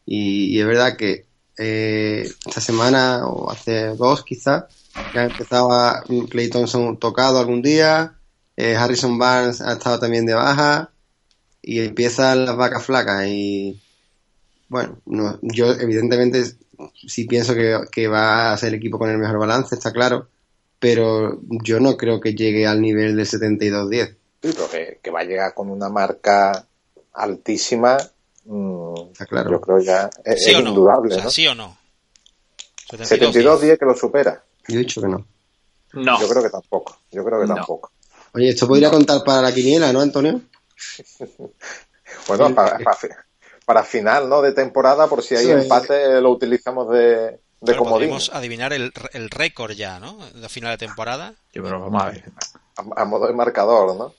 [0.05, 1.30] Y es verdad que
[1.61, 4.64] eh, esta semana, o hace dos quizás,
[5.12, 8.14] ya empezaba Clay Thompson tocado algún día,
[8.57, 10.90] eh, Harrison Barnes ha estado también de baja,
[11.62, 13.27] y empiezan las vacas flacas.
[13.29, 13.79] Y
[14.68, 16.44] bueno, no, yo evidentemente
[17.07, 20.29] sí pienso que, va a ser el equipo con el mejor balance, está claro
[20.81, 24.09] pero yo no creo que llegue al nivel del 72-10.
[24.09, 26.66] sí, pero que, que va a llegar con una marca
[27.12, 27.99] altísima,
[28.44, 29.50] mm, Está claro.
[29.50, 30.68] yo creo ya es, ¿Sí es o no?
[30.70, 31.31] indudable, O sea, ¿no?
[31.31, 31.76] ¿Sí o no?
[33.03, 34.42] 72 días que lo supera.
[34.68, 35.24] Yo he dicho que no.
[35.92, 36.20] No.
[36.20, 36.98] Yo creo que tampoco.
[37.11, 37.55] Yo creo que No.
[37.57, 37.92] tampoco.
[38.35, 40.40] Oye, esto podría contar para la quiniela, ¿no, Antonio?
[42.26, 43.09] Bueno, para, para, fi-
[43.64, 44.42] para final, ¿no?
[44.42, 45.50] De temporada, por si hay Sí.
[45.53, 47.90] empate, lo utilizamos de, de comodín.
[47.92, 50.18] podríamos adivinar el, el récord ya, ¿no?
[50.35, 51.35] De final de temporada.
[51.53, 52.24] Yo, pero vamos a ver.
[52.76, 54.12] A, a modo de marcador, ¿no?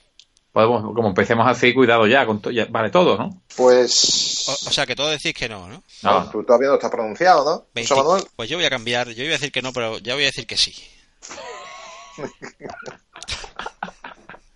[0.52, 3.42] Podemos, como empecemos así, cuidado ya, con to- ya- vale todo, ¿no?
[3.56, 4.44] Pues.
[4.48, 5.82] O, o sea, que todo decís que no, ¿no?
[6.02, 7.66] No, no, tú todavía no está pronunciado, ¿no?
[7.74, 8.24] 20 José Manuel.
[8.36, 10.26] Pues yo voy a cambiar, yo iba a decir que no, pero ya voy a
[10.26, 10.74] decir que sí.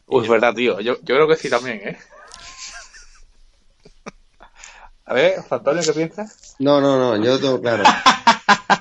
[0.07, 0.81] Pues verdad, tío.
[0.81, 1.99] Yo, yo creo que sí también, ¿eh?
[5.05, 6.55] A ver, Antonio, ¿qué piensas?
[6.59, 7.85] No, no, no, yo lo tengo claro.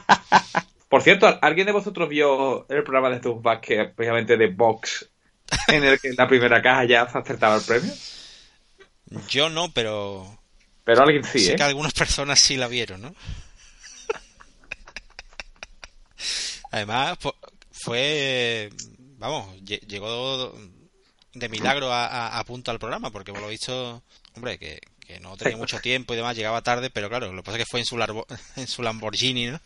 [0.89, 5.10] Por cierto, ¿alguien de vosotros vio el programa de Steve Basket, precisamente de Box,
[5.67, 7.93] en el que en la primera caja ya se acertaba el premio?
[9.29, 10.39] Yo no, pero
[10.83, 11.55] Pero alguien sí, sé ¿eh?
[11.55, 13.15] que algunas personas sí la vieron, ¿no?
[16.71, 17.33] Además, fu-
[17.71, 18.69] fue,
[19.17, 20.53] vamos, lle- llegó
[21.33, 24.01] de milagro a, a- a punto al programa, porque por lo visto,
[24.35, 27.45] hombre, que, que no tenía mucho tiempo y demás, llegaba tarde, pero claro, lo que
[27.45, 29.59] pasa es que fue en su, larbo- en su Lamborghini, ¿no?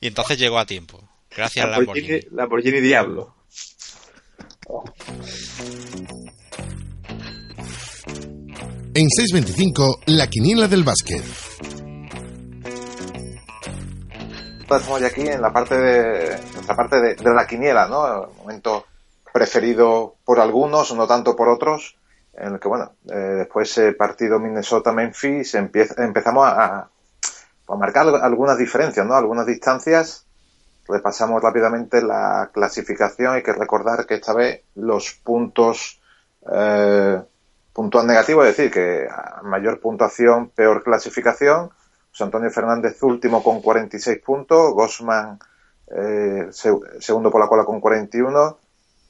[0.00, 2.20] Y entonces llegó a tiempo, gracias Lamborghini.
[2.30, 3.34] Lamborghini Diablo.
[8.94, 11.22] En 625, la quiniela del básquet.
[14.60, 18.24] Estamos ya aquí en la parte de nuestra parte de, la quiniela, ¿no?
[18.24, 18.84] El momento
[19.32, 21.96] preferido por algunos, no tanto por otros,
[22.34, 26.88] en el que, bueno, eh, después ese partido Minnesota-Memphis empezamos a-
[27.68, 29.14] a marcar algunas diferencias, ¿no?
[29.14, 30.26] Algunas distancias.
[30.92, 33.34] Repasamos rápidamente la clasificación.
[33.34, 36.00] Hay que recordar que esta vez los puntos
[36.52, 37.22] eh,
[37.72, 39.08] puntúan negativos, es decir, que
[39.42, 41.70] mayor puntuación, peor clasificación.
[42.20, 45.38] Antonio Fernández último con 46 puntos, Gosman
[45.86, 48.58] eh, se- segundo por la cola con 41,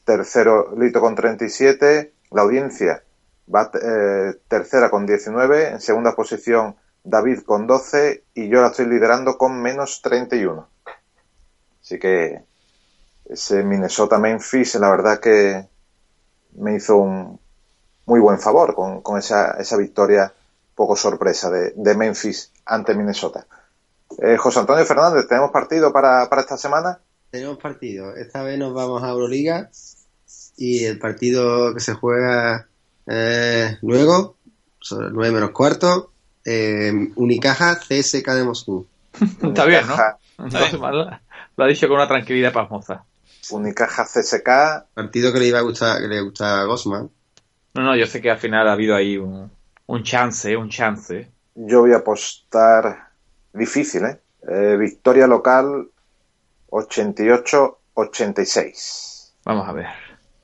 [0.05, 3.03] tercero Lito con 37, la audiencia
[3.53, 8.87] va eh, tercera con 19, en segunda posición David con 12 y yo la estoy
[8.87, 10.69] liderando con menos 31.
[11.93, 12.41] Así que
[13.27, 15.67] ese Minnesota-Memphis la verdad que
[16.53, 17.39] me hizo un
[18.07, 20.33] muy buen favor con, con esa, esa victoria
[20.75, 23.47] poco sorpresa de, de Memphis ante Minnesota.
[24.23, 26.99] Eh, José Antonio Fernández, ¿tenemos partido para, para esta semana?
[27.31, 28.17] Tenemos partido.
[28.17, 29.69] Esta vez nos vamos a Euroliga
[30.57, 32.69] y el partido que se juega
[33.07, 34.37] eh, luego,
[34.81, 36.11] sobre el 9 menos cuarto,
[36.47, 38.87] eh, Unicaja CSK de Moscú.
[39.43, 39.95] Está bien, ¿no?
[40.39, 41.21] Hace mal.
[41.57, 43.05] Lo ha dicho con una tranquilidad pasmosa.
[43.51, 44.49] Unicaja CSK,
[44.95, 47.11] Partido que le iba a gustar, que le gusta a Gosman.
[47.75, 49.51] No, no, yo sé que al final ha habido ahí un,
[49.87, 51.31] un chance, un chance.
[51.55, 53.09] yo voy a apostar
[53.53, 54.21] difícil, ¿eh?
[54.49, 55.89] Eh, victoria local
[56.71, 59.33] 88-86.
[59.45, 59.87] Vamos a ver.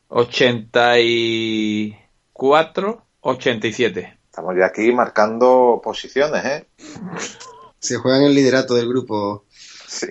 [0.08, 4.18] 84, 87.
[4.24, 6.66] Estamos ya aquí marcando posiciones, ¿eh?
[7.78, 9.44] Se juega en el liderato del grupo.
[9.86, 10.06] Sí.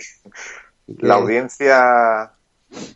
[0.88, 2.32] La audiencia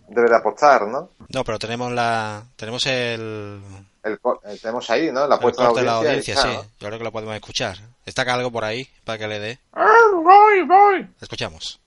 [0.08, 1.10] debe de apostar, ¿no?
[1.30, 3.62] No, pero tenemos la tenemos el,
[4.04, 5.22] El, co- eh, tenemos ahí, ¿no?
[5.22, 6.56] La el apuesta de la audiencia, está, sí.
[6.56, 6.64] ¿no?
[6.80, 7.78] Yo creo que lo podemos escuchar.
[8.06, 9.60] ¿Está algo por ahí para que le dé?
[9.74, 11.08] Voy, voy.
[11.22, 11.80] Escuchamos.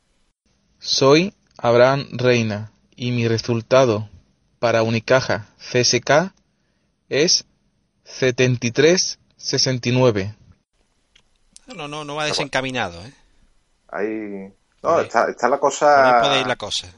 [0.79, 4.09] Soy Abraham Reina y mi resultado
[4.59, 6.33] para Unicaja CSK
[7.09, 7.45] es
[9.39, 10.35] 73-69.
[11.75, 13.13] No, no, no va desencaminado, ¿eh?
[13.89, 14.53] Ahí.
[14.85, 16.20] No, está, está la Por ahí cosa.
[16.20, 16.89] puede ir la cosa.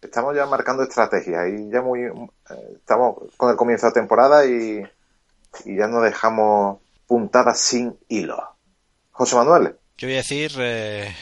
[0.00, 2.00] Estamos ya marcando estrategia y ya muy.
[2.02, 2.12] eh,
[2.76, 4.82] estamos con el comienzo de temporada y,
[5.64, 8.42] y ya no dejamos puntadas sin hilo.
[9.10, 11.12] José Manuel, Yo voy a decir eh,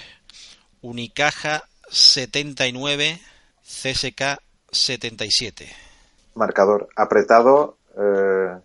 [0.82, 3.18] Unicaja 79,
[3.62, 4.38] CSK
[4.70, 5.72] 77.
[6.34, 7.78] marcador apretado.
[7.98, 8.58] Eh,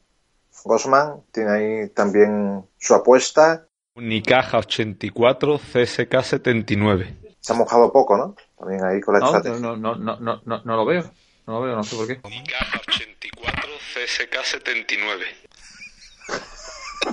[0.66, 3.66] Gosman tiene ahí también su apuesta.
[3.96, 7.18] Unicaja 84, CSK 79.
[7.42, 8.36] Se ha mojado poco, ¿no?
[8.58, 9.60] También ahí con la No, estrategia.
[9.60, 11.12] no, no, no, no, no, no lo veo.
[11.48, 12.20] No lo veo, no sé por qué.
[12.24, 15.26] Unicaja 84, CSK 79.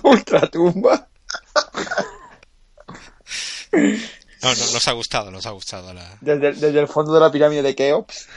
[0.03, 1.09] Ultratumba.
[3.73, 6.17] No, no, nos ha gustado, nos ha gustado la...
[6.21, 8.29] Desde, desde el fondo de la pirámide de Keops.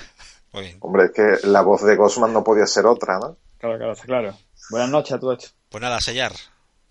[0.53, 0.77] Muy bien.
[0.81, 3.37] Hombre, es que la voz de Gosman no podía ser otra, ¿no?
[3.59, 4.37] Claro, claro, está claro.
[4.71, 5.53] Buenas noches a todos.
[5.69, 6.31] Pues nada, a sellar.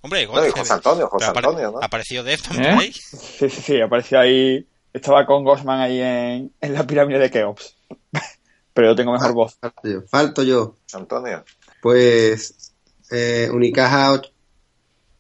[0.03, 1.79] Hombre, No, José Antonio, José Antonio, ¿no?
[1.83, 2.69] Apareció Defton ¿Eh?
[2.71, 2.93] ahí.
[2.93, 4.67] Sí, sí, sí, apareció ahí.
[4.93, 7.77] Estaba con Gosman ahí en, en la pirámide de Keops.
[8.73, 9.57] Pero yo tengo mejor voz.
[9.61, 10.03] Falto yo.
[10.09, 10.75] Falto yo.
[10.93, 11.45] Antonio.
[11.83, 12.73] Pues
[13.11, 14.27] eh, Unicaja och-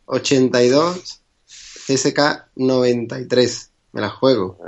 [0.06, 1.22] 82,
[1.86, 2.18] CSK
[2.56, 3.70] 93.
[3.92, 4.58] Me la juego.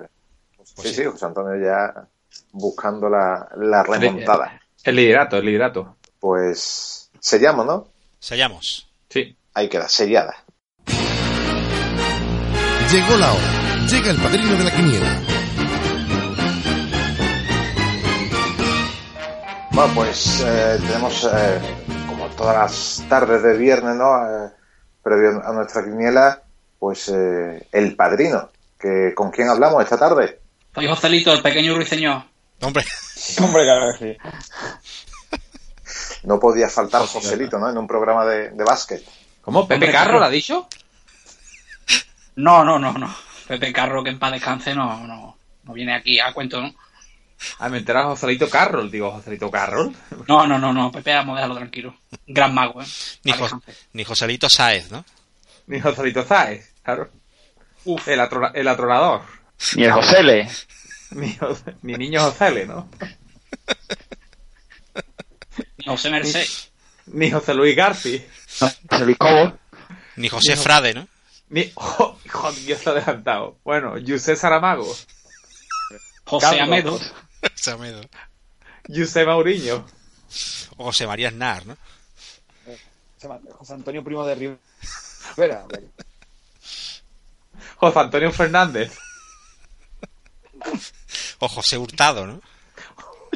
[0.83, 2.07] Sí, sí, José Antonio ya
[2.53, 4.61] buscando la, la remontada.
[4.85, 5.97] El liderato, el liderato.
[6.21, 7.89] Pues sellamos, ¿no?
[8.21, 8.89] Sellamos.
[9.09, 9.37] Sí.
[9.55, 10.45] Ahí queda, sellada.
[12.91, 13.62] Llegó la hora.
[13.93, 15.21] Llega el padrino de la quiniela.
[19.73, 21.61] Bueno, pues eh, tenemos, eh,
[22.09, 24.07] como todas las tardes de viernes, ¿no?
[24.07, 24.51] Eh,
[25.03, 26.43] previo a nuestra quiniela,
[26.79, 28.49] pues eh, el padrino.
[28.81, 30.41] Que, ¿Con quién hablamos esta tarde?
[30.75, 32.23] Soy Joselito, el pequeño ruiseñor.
[32.63, 32.85] Hombre,
[33.43, 35.39] Hombre, claro que sí.
[36.25, 37.69] No podía faltar Joselito, ¿no?
[37.69, 39.05] En un programa de, de básquet.
[39.43, 39.69] ¿Cómo?
[39.69, 40.67] ¿Pepe Carro lo ha dicho?
[42.37, 43.32] No, no, no, no.
[43.59, 46.75] Pepe Carro, que en paz descanse, no, no, no viene aquí a cuento, ¿no?
[47.59, 48.91] Ah, me enteraba Joselito Carroll.
[48.91, 49.95] Digo, Joselito Carroll.
[50.29, 51.97] No, no, no, no, Pepe, vamos a dejarlo tranquilo.
[52.27, 52.87] Gran mago, ¿eh?
[53.25, 53.61] ni, Jo-
[53.93, 55.05] ni Joselito Sáez, ¿no?
[55.67, 56.73] Ni Joselito Sáez.
[56.83, 57.11] Claro.
[57.85, 58.09] Uf.
[58.09, 59.23] El, atro- el atronador.
[59.77, 60.49] Ni el Josele.
[61.11, 62.89] Ni, José- ni niño Josele, ¿no?
[65.77, 66.47] Ni José Merced.
[67.07, 68.25] Ni José Luis Garci.
[68.59, 69.59] José Luis Cobo.
[70.17, 71.07] Ni José Frade, ¿no?
[71.53, 71.71] Ni.
[71.75, 73.59] ¡Oh, hijo, Dios ha adelantado!
[73.63, 74.91] Bueno, José Saramago.
[76.25, 76.63] José Carlos.
[76.63, 77.01] Amedo.
[77.55, 78.01] Samedo.
[78.89, 79.87] José Mauriño.
[80.79, 81.77] O José María Aznar, ¿no?
[83.53, 84.59] José Antonio Primo de Rivera.
[85.29, 85.67] Espera,
[87.77, 88.99] José Antonio Fernández.
[91.39, 92.41] O José Hurtado, ¿no?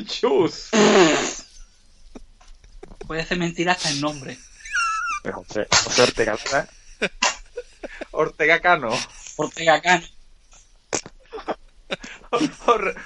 [0.07, 0.71] Chus.
[3.07, 4.39] Puede ser mentira hasta el nombre.
[5.33, 6.35] José, José Ortega.
[6.55, 7.09] ¿eh?
[8.17, 8.91] Ortega Cano.
[9.37, 10.07] Ortega Cani.
[12.31, 12.51] ¿Os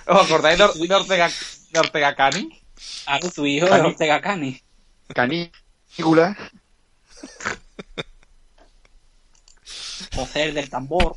[0.07, 1.31] acordáis de, Or- de Ortega,
[1.71, 2.63] de Ortega Cani?
[3.07, 3.89] A tu hijo es Cani.
[3.89, 4.63] Ortega Cani.
[5.15, 6.37] Canícula.
[10.15, 11.17] José el del tambor.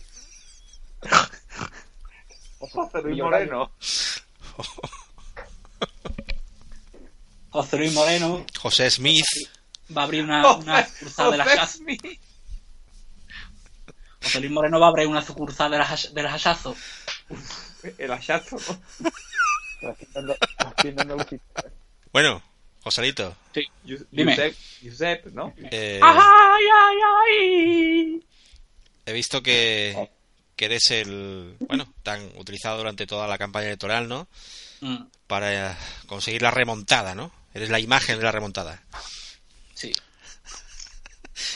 [2.60, 3.22] José Luis.
[3.22, 3.72] Moreno.
[7.50, 9.26] José Luis Moreno José Smith.
[9.96, 11.72] va a abrir una, una sucursal de las.
[11.74, 12.02] Smith.
[14.24, 16.76] José Luis Moreno va a abrir una sucursal de las, Hash- de las Hachazo.
[17.98, 18.58] El hachazo.
[22.12, 22.42] Bueno,
[22.84, 23.36] Joselito.
[23.54, 23.68] Sí.
[24.12, 24.32] Dime.
[24.36, 25.54] Josep, Josep, ¿no?
[25.58, 26.98] eh, ¡Ay, ay,
[27.28, 28.26] ay!
[29.06, 30.10] he visto que,
[30.56, 34.28] que eres el, bueno, tan utilizado durante toda la campaña electoral, ¿no?
[34.82, 35.76] Mm, Para eh,
[36.08, 37.32] conseguir la remontada, ¿no?
[37.54, 38.82] Eres la imagen de la remontada.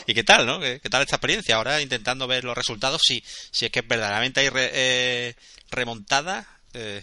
[0.06, 0.60] ¿Y qué tal, no?
[0.60, 1.56] ¿Qué, qué tal esta experiencia?
[1.56, 5.34] Ahora intentando ver los resultados, si, si es que verdaderamente hay re- eh,
[5.70, 6.46] remontada.
[6.74, 7.02] eh,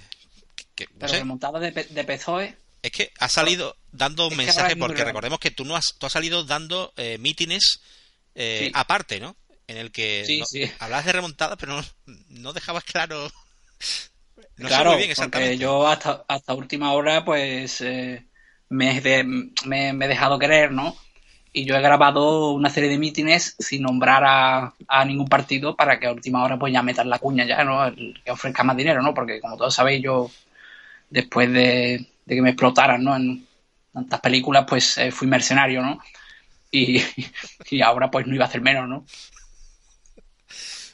[0.75, 2.57] que- no Pero sé, remontada de, de PSOE.
[2.81, 4.45] es que ha salido dando es muy
[4.79, 7.79] porque recordemos que tú no has, tú has salido dando eh, mítines
[8.35, 8.71] eh, Sí.
[8.73, 9.35] aparte, ¿no?
[9.67, 10.69] En el que Sí, no- sí.
[10.79, 11.85] hablabas de remontada, pero no,
[12.29, 13.31] no dejabas claro.
[14.57, 15.57] No sé claro, muy bien porque exactamente.
[15.57, 18.25] yo hasta, hasta última hora, pues, eh,
[18.69, 19.23] me, he de-
[19.65, 20.97] me, me he dejado querer, ¿no?
[21.57, 25.97] Y yo he grabado una serie de mítines sin nombrar a, a ningún partido para
[26.01, 27.85] que a última hora, pues, ya metan la cuña ya, ¿no?
[27.85, 29.13] El que ofrezca más dinero, ¿no?
[29.13, 30.29] Porque, como todos sabéis, yo,
[31.09, 33.15] después de, de que me explotaran, ¿no?
[33.15, 33.47] En
[33.93, 35.97] tantas películas, pues, eh, fui mercenario, ¿no?
[36.71, 37.01] Y,
[37.69, 39.05] y ahora, pues, no iba a hacer menos, ¿no?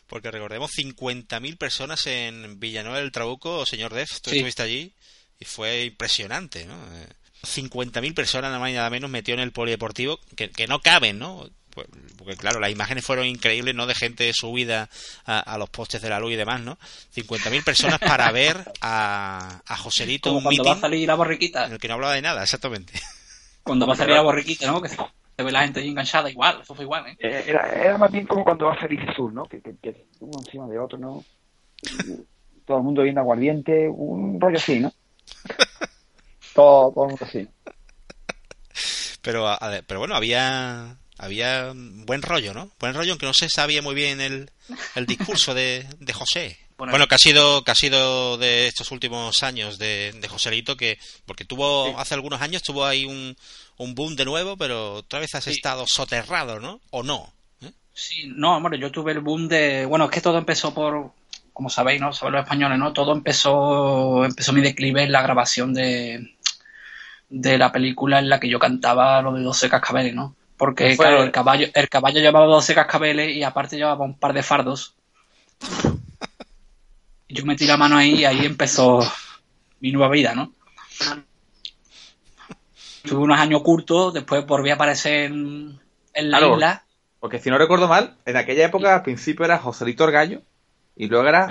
[0.05, 4.36] Porque recordemos 50.000 personas en Villanueva del Trabuco, señor Def, tú Sí.
[4.38, 4.93] estuviste allí
[5.39, 6.76] y fue impresionante, ¿no?
[7.44, 10.80] Eh, 50.000 personas nada más y nada menos metió en el polideportivo que, que no
[10.82, 11.48] caben, ¿no?
[11.72, 11.88] Pues,
[12.18, 13.88] Porque claro, las imágenes fueron increíbles, ¿no?
[13.88, 14.89] De gente subida
[15.26, 16.78] a, a los postes de la luz y demás, ¿no?
[17.16, 21.66] 50.000 personas para ver a, a Joselito Como un cuando va a salir la borriquita.
[21.66, 22.94] en el que no hablaba de nada, exactamente.
[23.64, 24.82] Cuando va a salir la borriquita, ¿no?
[24.82, 27.18] Que se, se ve la gente ahí enganchada, igual, eso fue igual, ¿eh?
[27.20, 29.46] Eh, Era, era más bien como cuando va a salir Jesús, ¿no?
[29.46, 31.24] Que, que, que uno encima de otro, ¿no?
[32.66, 34.92] Todo el mundo viendo aguardiente, un rollo así, ¿no?
[36.54, 37.47] Todo, todo así.
[39.22, 42.72] Pero, a- a- pero bueno, había había buen rollo, ¿no?
[42.80, 44.49] Buen rollo, aunque no se sabía muy bien el,
[44.95, 46.58] el discurso de, de José.
[46.78, 50.76] Bueno, Bueno, que ha sido que ha sido de estos últimos años de, de Joselito,
[50.76, 50.97] que
[51.28, 53.38] porque tuvo hace algunos años tuvo ahí un,
[53.78, 55.52] un boom de nuevo, pero otra vez has Sí.
[55.52, 56.82] estado soterrado, ¿no?
[56.89, 57.32] ¿O no?
[57.62, 57.70] ¿Eh?
[57.93, 59.86] Sí, no, hombre, yo tuve el boom de.
[59.86, 61.12] Bueno, es que todo empezó por.
[61.54, 62.12] Como sabéis, ¿no?
[62.14, 62.93] Sabéis los españoles, ¿no?
[62.93, 64.26] Todo empezó.
[64.26, 66.36] Empezó mi declive en la grabación de.
[67.34, 70.36] De la película en la que yo cantaba lo de 12 cascabeles, ¿no?
[70.58, 74.34] Porque, Fue- claro, el caballo, el caballo llevaba 12 cascabeles y aparte llevaba un par
[74.34, 74.94] de fardos.
[77.30, 79.00] Yo metí la mano ahí y ahí empezó
[79.80, 80.52] mi nueva vida, ¿no?
[83.04, 85.80] Tuve unos años ocultos, después volví a aparecer en,
[86.14, 86.54] en la Claro.
[86.56, 86.84] isla.
[87.20, 90.42] Porque si no recuerdo mal, en aquella época al principio era Joselito el Gallo
[90.96, 91.50] y luego era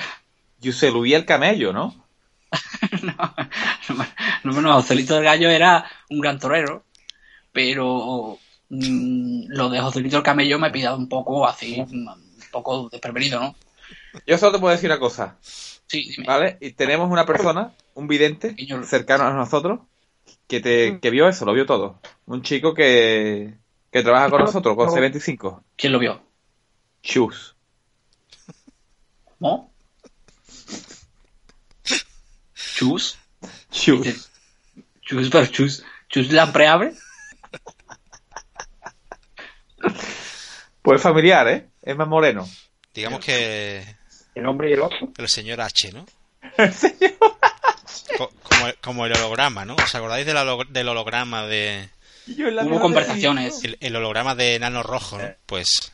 [0.62, 1.94] José Luis el Camello, ¿no?
[3.02, 3.14] No,
[3.94, 4.06] no,
[4.52, 6.84] Joselito del Gallo era un gran torero,
[7.52, 8.38] pero
[8.68, 12.88] mm, lo de Joselito el Camello me ha pillado un poco así, mm, un poco
[12.90, 13.54] desprevenido, ¿no?
[14.26, 15.36] Yo solo te puedo decir una cosa,
[15.90, 16.26] Sí, dime.
[16.26, 16.56] ¿vale?
[16.60, 19.80] Y tenemos una persona, un vidente, cercano a nosotros,
[20.46, 21.98] que te que vio eso, lo vio todo.
[22.26, 23.54] Un chico que,
[23.90, 25.62] que trabaja con nosotros, con C25.
[25.76, 26.22] ¿Quién lo vio?
[27.02, 27.56] Chus.
[29.40, 29.72] ¿No?
[32.54, 33.18] ¿Chus?
[33.72, 34.29] Chus.
[35.10, 35.84] ¿Chus, pero Chus?
[36.08, 36.92] ¿Chus Lampreabre?
[40.82, 41.68] Pues familiar, ¿eh?
[41.82, 42.48] Es más moreno.
[42.94, 43.84] Digamos que
[44.34, 45.12] El hombre y el oso.
[45.16, 46.06] el señor H, ¿no?
[48.16, 49.74] Co- Como, el- como el holograma, ¿no?
[49.74, 51.88] ¿Os acordáis del, holo- del holograma de...
[52.26, 53.64] La Hubo conversaciones.
[53.64, 55.28] El, el holograma de Nano Rojo, ¿no?
[55.46, 55.92] Pues,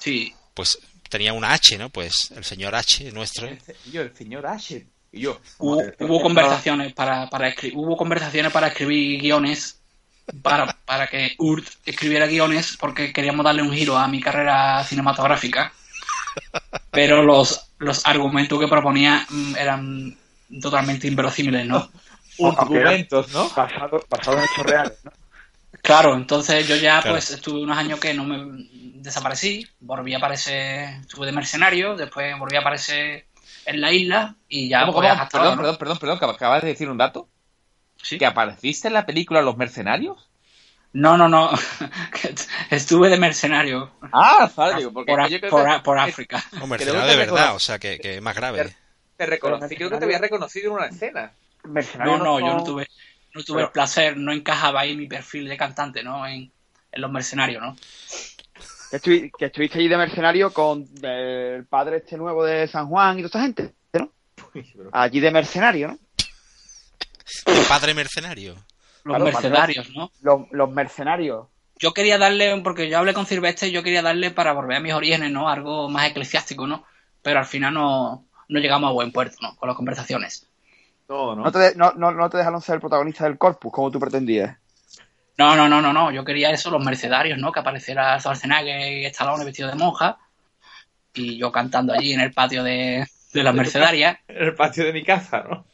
[0.00, 0.34] Sí.
[0.54, 0.78] pues
[1.10, 1.90] tenía una H, ¿no?
[1.90, 3.48] Pues el señor H nuestro.
[3.92, 4.86] yo, el señor Asher.
[5.14, 9.80] Y yo, Hubo, hubo conversaciones para, para escribir, hubo conversaciones para escribir guiones,
[10.42, 15.72] para, para que Urt escribiera guiones, porque queríamos darle un giro a mi carrera cinematográfica.
[16.90, 20.16] Pero los, los argumentos que proponía mm, eran
[20.60, 21.88] totalmente inverosímiles, ¿no?
[22.56, 23.48] argumentos, ¿no?
[23.50, 25.12] Basado, basado en hechos reales, ¿no?
[25.80, 27.14] Claro, entonces yo ya Claro.
[27.14, 32.36] pues estuve unos años que no me desaparecí, volví a aparecer, estuve de mercenario, después
[32.36, 33.26] volví a aparecer
[33.66, 35.28] en la isla y ya ¿Cómo, pues, cómo?
[35.30, 37.28] Perdón, perdón, perdón, perdón, que acabas de decir un dato.
[38.02, 38.18] Sí.
[38.18, 40.28] ¿Que apareciste en la película Los Mercenarios?
[40.92, 41.50] No, no, no.
[42.70, 46.44] estuve de mercenario Ah, vale, porque por, a- yo creo por que- a- por África.
[46.52, 48.74] De verdad, o sea, que, que es más grave.
[49.16, 51.32] Te reconocí, creo que te había reconocido en una escena.
[51.64, 52.88] Mercenario No, no, yo no tuve,
[53.32, 56.26] no tuve Pero- el placer, no encajaba ahí mi perfil de cantante, ¿no?
[56.26, 56.50] En,
[56.92, 57.76] en los mercenarios, ¿no?
[58.94, 63.18] Que, estuvi- que estuviste allí de mercenario con el padre este nuevo de San Juan
[63.18, 64.10] y toda esta gente, ¿no?
[64.92, 65.98] Allí de mercenario, ¿no?
[67.46, 68.54] El padre mercenario.
[69.04, 70.10] Los Claro, mercenarios, ¿no?
[70.22, 71.46] Los, los mercenarios.
[71.78, 74.92] Yo quería darle, porque yo hablé con Silvestre, yo quería darle para volver a mis
[74.94, 75.48] orígenes, ¿no?
[75.48, 76.84] Algo más eclesiástico, ¿no?
[77.20, 79.56] Pero al final no, no llegamos a buen puerto, ¿no?
[79.56, 80.46] Con las conversaciones.
[81.08, 83.90] No, No te, de- no, no, no te dejaron ser el protagonista del corpus como
[83.90, 84.56] tú pretendías.
[85.36, 86.10] No, no, no, no, no.
[86.12, 87.50] Yo quería eso, los mercenarios, ¿no?
[87.52, 90.18] Que apareciera Schwarzenegger y Stallone vestido de monja.
[91.14, 94.18] Y yo cantando allí en el patio de, de las mercedarias.
[94.28, 95.66] En el patio de mi casa, ¿no?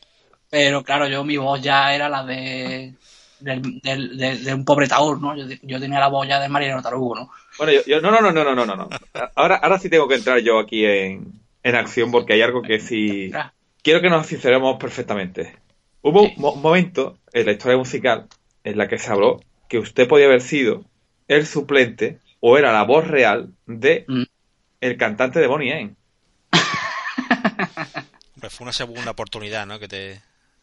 [0.48, 2.94] Pero claro, yo mi voz ya era la de,
[3.38, 5.36] del- del- de, de un pobre taur, ¿no?
[5.36, 7.30] Yo, yo tenía la voz ya del marinero tarugo, ¿no?
[7.56, 8.88] Bueno, yo, yo- no, no, no, no, no, no, no.
[9.36, 11.32] Ahora, ahora sí tengo que entrar yo aquí en,
[11.62, 13.30] en acción porque hay algo que sí...
[13.82, 15.56] Quiero que nos sinceremos perfectamente.
[16.02, 18.26] Hubo un mo- momento en la historia musical
[18.64, 19.40] en la que se habló
[19.70, 20.84] que usted podía haber sido
[21.28, 24.24] el suplente o era la voz real de Mm.
[24.80, 25.94] el cantante de Bonnie M.
[28.50, 29.78] Fue una segunda oportunidad, ¿no?
[29.78, 30.20] Que te,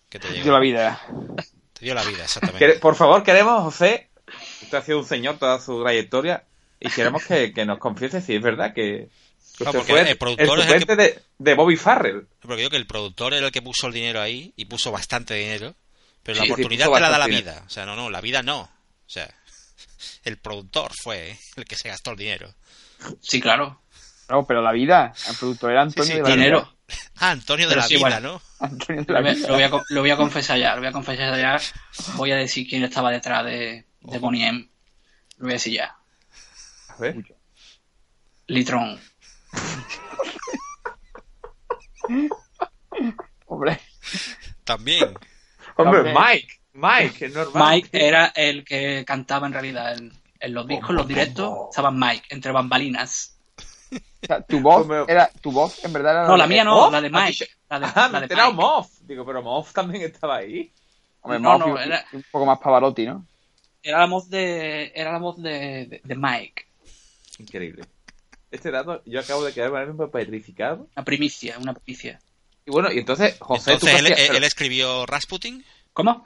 [0.09, 1.01] que te Dio la vida.
[1.73, 2.79] Te dio la vida, exactamente.
[2.79, 4.09] Por favor, queremos, José,
[4.63, 6.43] usted ha sido un señor toda su trayectoria
[6.79, 9.09] y queremos que, que nos confiese si es verdad que,
[9.57, 12.27] Claro, porque fue el productor el es el suplente de, de Bobby Farrell.
[12.41, 15.33] Porque digo que el productor era el que puso el dinero ahí y puso bastante
[15.35, 15.73] dinero,
[16.23, 17.63] pero Sí, la oportunidad te la da la vida.
[17.65, 18.69] O sea, no, no, la vida no.
[19.07, 19.27] O sea,
[20.23, 22.53] el productor fue el que se gastó el dinero.
[23.21, 23.81] sí, claro.
[24.29, 25.13] No, pero la vida.
[25.29, 26.59] El productor era Antonio sí, de la dinero.
[26.61, 26.73] Vida.
[27.19, 28.33] Ah, Antonio de Pero la sí, vida, bueno.
[28.33, 28.41] ¿no?
[28.65, 29.47] Antonio de Lo la voy, a, Vida.
[29.47, 31.59] lo voy a lo voy a confesar ya, lo voy a confesar ya.
[32.15, 34.69] Voy a decir quién estaba detrás de, de Bonnie M.
[35.37, 35.97] Lo voy a decir ya.
[36.87, 37.17] A ver.
[38.47, 38.97] Litron.
[43.47, 43.81] Hombre,
[44.63, 45.13] También.
[45.75, 46.13] Hombre, Hombre.
[46.13, 46.47] Mike.
[46.77, 47.73] Mike, es normal.
[47.75, 51.53] Mike era el que cantaba en realidad en, en los discos, en los directos.
[51.69, 53.37] Estaba Mike, entre bambalinas.
[53.91, 53.97] o
[54.27, 56.91] sea, tu voz era, tu voz en verdad era No, la mía no, ¿Moff?
[56.91, 57.47] la de ¿Has Mike.
[57.69, 58.61] La de, Ah, me la de enterado Mike.
[58.63, 58.89] Moff.
[59.01, 60.71] Digo, pero Moff también estaba ahí.
[61.21, 63.25] Hombre, No, Moff no, y- era- un poco más Pavarotti, ¿no?
[63.81, 66.65] Era la voz de, era la voz de, de, de Mike.
[67.39, 67.85] Increíble.
[68.51, 70.87] Este dato, yo acabo de quedarme petrificado.
[70.95, 72.19] Una primicia, una primicia.
[72.65, 74.19] Y bueno, y entonces, José, Entonces tú él, qué hacías?
[74.19, 75.65] él- Pero- él escribió Rasputin.
[75.93, 76.25] ¿Cómo?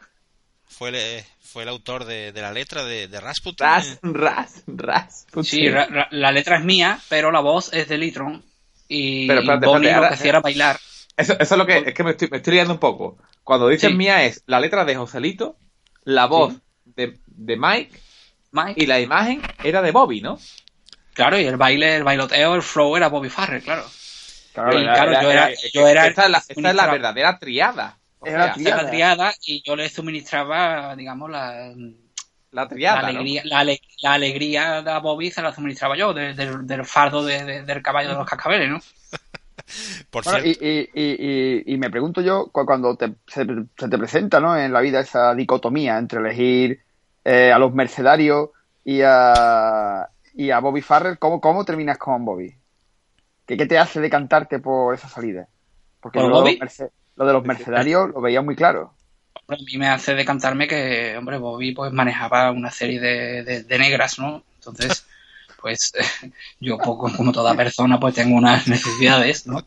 [0.78, 3.66] Fue el, eh, fue el autor de, de la letra de, de Rasputin.
[3.68, 5.28] Ras, ras, ras.
[5.44, 8.44] Sí, ra- ra- la letra es mía, pero la voz es de Litron.
[8.88, 10.80] Y, Pero espérate, y Bonnie espérate, lo ahora- que hacía era bailar.
[11.18, 13.18] Eso, eso es lo que es que me estoy, me estoy liando un poco.
[13.44, 13.96] Cuando dices Sí.
[13.96, 15.58] mía es la letra de Joselito,
[16.04, 16.54] la voz
[16.86, 18.00] de, de Mike
[18.52, 18.74] Mike.
[18.82, 20.40] y la imagen era de Bobby, ¿no?
[21.14, 23.86] Claro, y el baile, el bailoteo, el flow era Bobby Farrell, claro.
[24.54, 26.92] Claro, Y era- claro, yo era, yo era esta es la, esta es la suministraba-
[26.94, 27.98] verdadera triada.
[28.22, 31.74] O Era sea, tri- esta es la triada y yo le suministraba, digamos, la,
[32.52, 33.26] la la triada, ¿no?
[33.26, 37.24] alegría, la, ale- la alegría a Bobby se la suministraba yo, de- del- del fardo
[37.26, 38.80] de- de- del caballo de los cascabeles, ¿no?
[40.10, 43.46] Por Bueno, cierto, y, y, y, y- y me pregunto yo, cu- cuando te- se,
[43.78, 44.56] se te presenta ¿no?
[44.58, 46.84] en la vida esa dicotomía entre elegir
[47.24, 48.50] eh, a los mercenarios
[48.84, 52.56] y a, y a Bobby Farrell, ¿cómo, cómo terminas con Bobby?
[53.48, 55.50] ¿Qué, qué te hace decantarte por esa salida?
[56.02, 56.58] Porque ¿Por de Bobby?
[56.60, 58.94] merce- lo de los mercenarios lo veía muy claro.
[59.48, 63.80] A mí me hace decantarme que, hombre, Bobby pues manejaba una serie de, de- de
[63.80, 64.44] negras, ¿no?
[64.56, 65.06] Entonces,
[65.62, 65.92] pues
[66.60, 69.66] yo poco, como toda persona pues tengo unas necesidades, ¿no?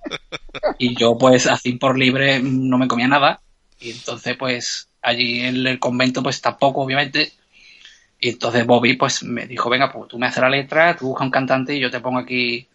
[0.78, 3.40] Y yo pues así por libre no me comía nada.
[3.80, 7.32] Y entonces pues allí en el convento pues tampoco, obviamente.
[8.20, 11.24] Y entonces Bobby pues me dijo, venga, pues tú me haces la letra, tú busca
[11.24, 12.66] un cantante y yo te pongo aquí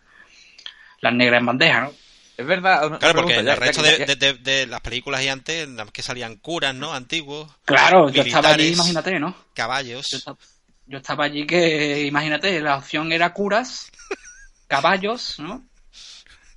[1.02, 1.92] las negras en bandeja, ¿no?
[2.40, 2.88] Es verdad.
[2.88, 4.80] una- claro, porque en pregunta, el ya- resto ya- de, ya- de- de- de las
[4.82, 6.94] películas y antes, en las que salían curas, ¿no?
[6.94, 7.52] Antiguos.
[7.66, 9.30] Claro, yo estaba allí, imagínate, ¿no?
[9.32, 10.14] Yo Caballos.
[10.14, 10.38] estaba,
[10.86, 13.92] yo estaba allí que, imagínate, la opción era curas,
[14.68, 15.66] caballos, ¿no?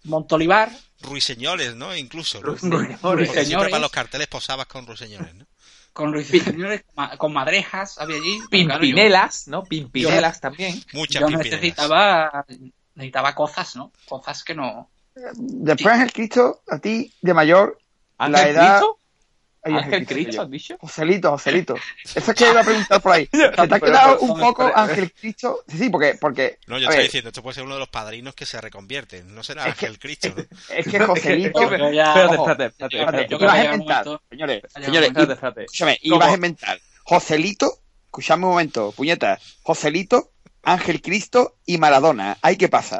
[0.04, 0.70] Montolivar,
[1.00, 1.96] Ruiseñores, ¿no?
[1.96, 2.40] Incluso.
[2.40, 2.46] ¿no?
[2.52, 2.98] Ruiseñores.
[3.00, 5.46] Porque siempre para los carteles posabas con ruiseñores, ¿no?
[5.92, 6.84] con ruiseñores,
[7.18, 8.38] con madrejas, había allí.
[8.48, 9.64] Pimpinelas, ¿no?
[9.64, 10.80] Pimpinelas también.
[10.92, 12.46] Muchas yo, necesitaba,
[12.94, 13.92] necesitaba cosas, ¿no?
[14.08, 14.91] Cosas que no.
[15.34, 17.78] Después Ángel Cristo, a ti de mayor,
[18.18, 18.78] ¿Ángel la edad...
[18.78, 18.98] Cristo?
[19.64, 20.76] Ay, ¿Ángel Cristo, has dicho?
[20.80, 21.76] Joselito, Joselito.
[22.16, 23.28] Eso es que iba a preguntar por ahí.
[23.30, 25.62] ¿Se te ha quedado un poco Ángel Cristo?
[25.68, 27.88] Sí, sí, porque, porque No, yo estoy ver, diciendo, esto puede ser uno de los
[27.88, 29.32] padrinos que se reconvierten.
[29.32, 30.34] No será Es que- Ángel Cristo,
[30.68, 31.62] es que Joselito...
[31.72, 35.60] Espérate, espérate, espérate, yo- ibas a inventar, señores, señores, momento- Espérate, espérate.
[35.66, 36.16] escúchame, ¿Cómo?
[36.16, 40.32] ibas a inventar Joselito, escúchame un momento, puñeta, Joselito,
[40.64, 42.36] Ángel Cristo y Maradona.
[42.42, 42.98] ¿Ahí qué pasa?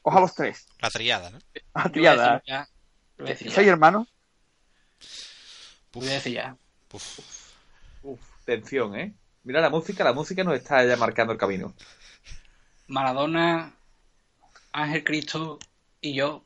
[0.00, 0.66] Coja los tres.
[0.82, 1.38] La triada, ¿no?
[1.74, 2.42] Ah, Yo voy a triada.
[2.44, 2.68] ya,
[3.16, 3.26] voy
[6.08, 6.56] decir ya.
[6.92, 7.18] Uf.
[8.02, 9.14] Uf, tensión, ¿eh?
[9.44, 11.72] Mira la música, la música nos está ya marcando el camino.
[12.88, 13.72] Maradona,
[14.72, 15.60] Ángel Cristo
[16.00, 16.44] y yo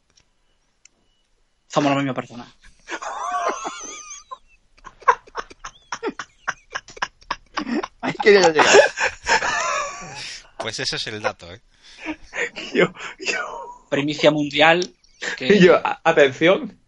[1.68, 2.47] somos la misma persona.
[8.03, 8.74] Ahí quería yo llegar.
[10.59, 11.61] Pues ese es el dato, ¿eh?
[12.74, 14.89] Yo, yo, Primicia mundial.
[15.39, 16.79] Que yo, atención,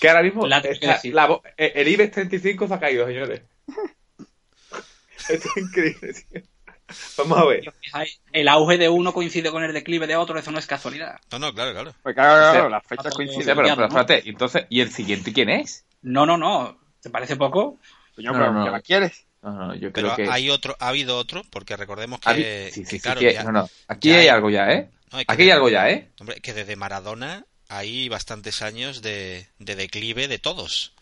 [0.00, 0.76] que ahora mismo La que
[1.12, 3.42] la eh, el IBEX 35 se ha caído, señores.
[5.28, 6.42] Esto es increíble, tío.
[7.18, 7.74] Vamos a ver.
[8.32, 11.18] el auge de uno coincide con el declive de otro, eso no es casualidad.
[11.30, 11.94] No, no, claro, claro.
[12.02, 13.56] Pues claro, claro, O sea, las fechas coinciden.
[13.56, 15.84] pero, pero espérate, y entonces, ¿y el siguiente quién es?
[16.00, 16.78] No, no, no.
[17.02, 17.78] ¿Te parece poco?
[18.16, 18.72] Coño, No, pero no, ¿qué no.
[18.72, 19.26] más quieres?
[19.42, 20.32] No, no, yo Pero creo que.
[20.32, 23.44] hay otro, ha habido otro, porque recordemos que, sí, sí, que sí, claro, que- ya-
[23.44, 24.90] no, no, aquí ya hay hay- algo ya, ¿eh?
[25.12, 26.10] No, hay que- Aquí hay algo ya, ¿eh?
[26.20, 30.92] Hombre, que desde Maradona hay bastantes años de, de declive de todos.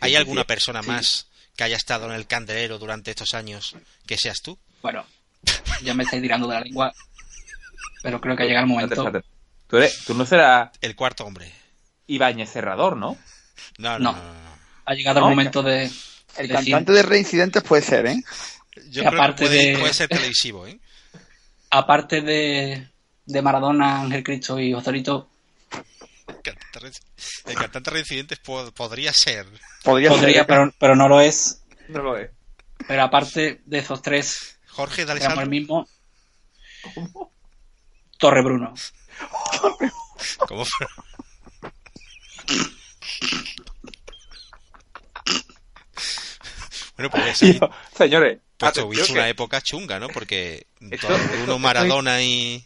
[0.00, 0.88] ¿Hay sí, alguna sí, persona sí.
[0.88, 3.74] más que haya estado en el candelero durante estos años
[4.06, 4.58] que seas tú?
[4.82, 5.04] Bueno,
[5.82, 6.92] ya me estáis tirando de la lengua.
[8.02, 9.12] Pero creo que ha llegado el momento.
[9.66, 11.52] Tú, eres, tú no serás El cuarto hombre.
[12.06, 13.18] Ibáñez Cerrador, ¿no?
[13.78, 14.12] No, No.
[14.12, 14.18] no.
[14.84, 15.84] Ha llegado No, el momento de.
[16.36, 18.22] El decir- cantante de reincidentes puede ser, ¿eh?
[18.90, 20.78] Yo Que creo aparte que puede, de- puede ser televisivo, ¿eh?
[21.70, 22.88] Aparte de,
[23.28, 25.28] de Maradona, Ángel Cristo y Joselito,
[27.46, 29.46] El cantante reincidentes po- podría ser.
[29.84, 30.42] Podría, podría, ser.
[30.42, 30.44] ¿eh?
[30.46, 31.62] pero, pero no lo es.
[31.88, 32.30] No lo es.
[32.86, 35.86] Pero aparte de esos tres, Jorge de éramos el mismo.
[40.48, 40.86] ¿Cómo fue?
[46.96, 50.08] Bueno, pues Yo- señores, pues tuviste que- una época chunga, ¿no?
[50.08, 52.64] Porque Esto- Bruno, esto- Maradona y...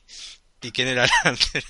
[0.62, 1.64] ¿Y quién era el anterior?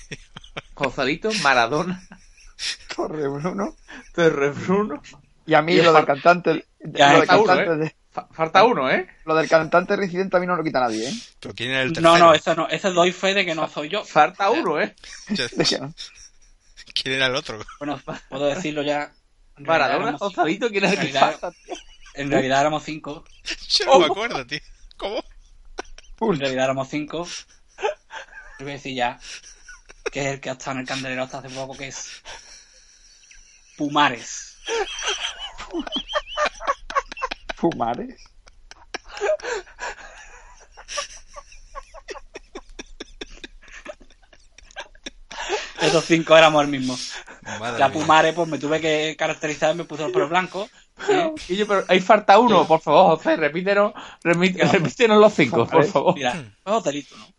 [0.75, 2.01] Gonzalito, Maradona,
[2.95, 3.75] Torre Bruno.
[4.13, 5.01] Torrebruno.
[5.45, 8.27] Y a mí Y lo del cantante, Ya, lo del falta uno, cantante, de- Fa-
[8.31, 9.07] Falta uno, ¿eh?
[9.25, 11.13] lo del cantante residente a mí no lo quita nadie, ¿eh?
[11.39, 12.11] ¿Pero quién era el tercero?
[12.13, 14.05] No, no, eso no, ese doy fe de que no soy yo.
[14.05, 14.95] Falta uno, ¿eh?
[15.29, 15.91] De que no.
[16.93, 17.59] ¿Quién era el otro?
[17.79, 19.11] Bueno, puedo decirlo ya.
[19.57, 20.11] Maradona.
[20.17, 21.57] Gonzalito, ¿quién es el que En realidad- falta?
[22.13, 23.25] En realidad éramos cinco.
[23.69, 24.59] Yo no me acuerdo, tío.
[24.97, 25.23] ¿Cómo?
[26.33, 27.27] En realidad éramos cinco.
[28.59, 29.19] Voy a decir ya
[30.11, 32.21] que es el que ha estado en el candelero hasta hace poco, que es
[33.77, 34.57] Pumares.
[37.55, 38.21] Fumares.
[45.81, 46.97] Esos cinco éramos el mismo.
[47.59, 47.99] Madre La mía.
[47.99, 50.69] Pumares, pues me tuve que caracterizar, me puso el pelo blanco.
[51.09, 51.33] ¿eh?
[51.49, 53.93] Y yo, pero ahí falta uno, por favor, José, repítenos,
[54.23, 56.15] repítenos los cinco, por favor.
[56.15, 57.32] Mira, es Joselito, ¿no?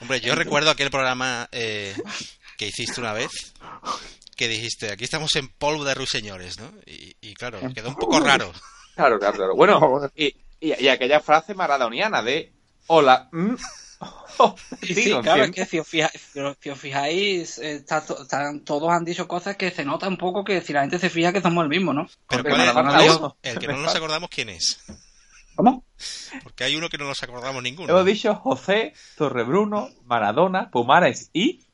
[0.00, 1.94] Hombre, yo recuerdo aquel programa eh,
[2.56, 3.30] que hiciste una vez
[4.36, 6.72] que dijiste, aquí estamos en polvo de ruiseñores, ¿no?
[6.86, 8.52] Y, y claro, quedó un poco raro.
[8.96, 9.54] Claro, claro, claro.
[9.54, 12.50] Bueno, y, y, y aquella frase maradoniana de
[12.86, 13.28] hola.
[13.32, 13.54] mm,
[14.80, 16.10] Sí, sí, claro, es que si os, fija-
[16.62, 20.42] si os- fijáis, eh, está están- todos han dicho cosas que se nota un poco
[20.42, 22.08] que si la gente se fija que somos el mismo, ¿no?
[22.26, 22.66] Pero ¿cuál es?
[23.02, 24.78] Dijo- El que no nos acordamos quién es.
[25.62, 25.84] ¿Cómo?
[26.42, 27.90] Porque hay uno que no nos acordamos ninguno.
[27.92, 31.66] Hemos dicho José, Torrebruno, Maradona, Pumares y.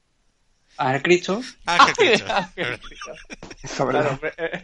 [0.77, 1.41] Ángel Cristo.
[1.67, 1.95] Ángel
[2.81, 3.13] Cristo.
[3.79, 4.01] Hombre,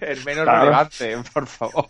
[0.01, 0.59] el menos Claro.
[0.61, 1.89] relevante, por favor.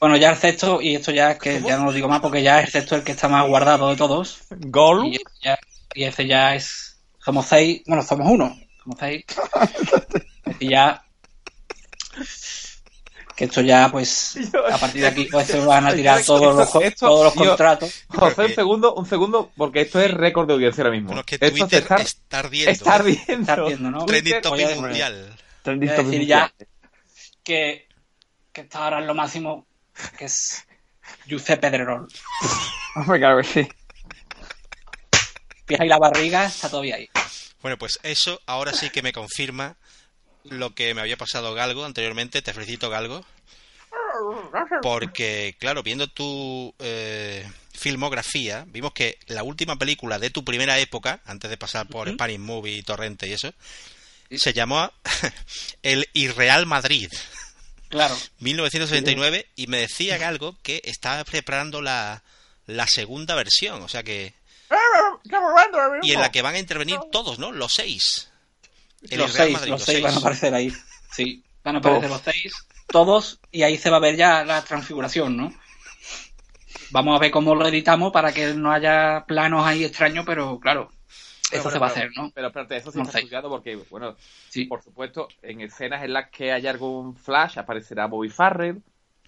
[0.00, 2.42] Bueno, ya el sexto, y esto ya es que ya no lo digo más porque
[2.42, 4.38] ya el sexto es el que está más guardado de todos.
[4.50, 5.08] Gol.
[5.08, 5.58] Y, ya,
[5.94, 6.98] y ese ya es.
[7.22, 8.56] Somos seis, bueno, somos uno.
[8.82, 9.24] Somos seis.
[10.60, 11.04] Y ya.
[13.42, 14.38] Que esto ya, pues.
[14.72, 18.04] A partir de aquí, pues se van a tirar todos los, Esto- todos los contratos.
[18.06, 21.08] José, un segundo, un segundo, porque esto es récord de audiencia ahora mismo.
[21.08, 22.70] Bueno, es que esto Twitter está, está ardiendo.
[22.70, 22.94] está ¿eh?
[22.94, 23.40] ardiendo.
[23.40, 24.06] Está ardiendo, ¿no?
[24.06, 25.36] Trending topic mundial.
[25.62, 26.54] Trending topic decir ya
[27.42, 27.88] que,
[28.52, 29.66] que está ahora en lo máximo,
[30.16, 30.64] que es
[31.26, 32.06] Giuseppe Pedrerol.
[32.94, 33.68] Hombre, claro que sí.
[35.66, 37.08] Fija y la barriga está todavía ahí.
[37.60, 39.78] Bueno, pues eso ahora sí que me confirma
[40.44, 42.42] lo que me había pasado Galgo anteriormente.
[42.42, 43.24] Te felicito, Galgo.
[44.82, 51.20] Porque, claro, viendo tu eh, filmografía, vimos que la última película de tu primera época,
[51.24, 53.52] antes de pasar por Spanish Movie, Torrente y eso,
[54.30, 54.90] se llamó
[55.82, 57.10] El Irreal Madrid,
[57.88, 58.16] Claro.
[58.38, 62.22] 1969, y me decía Galgo que estaba preparando la,
[62.66, 64.32] la segunda versión, o sea que...
[66.02, 67.52] Y en la que van a intervenir todos, ¿no?
[67.52, 68.30] Los seis.
[69.10, 70.72] El los seis, Madrid, los seis van a aparecer ahí.
[71.10, 72.52] Sí, van a aparecer los seis,
[72.86, 75.52] todos, y ahí se va a ver ya la transfiguración, ¿no?
[76.90, 80.90] Vamos a ver cómo lo editamos para que no haya planos ahí extraños, pero claro,
[81.50, 82.30] eso Bueno, se va a hacer, ¿no?
[82.34, 84.14] Pero espérate, eso sí No está estudiado porque, bueno,
[84.48, 84.64] Sí.
[84.66, 88.82] por supuesto, en escenas en las que haya algún flash aparecerá Bobby Farrell,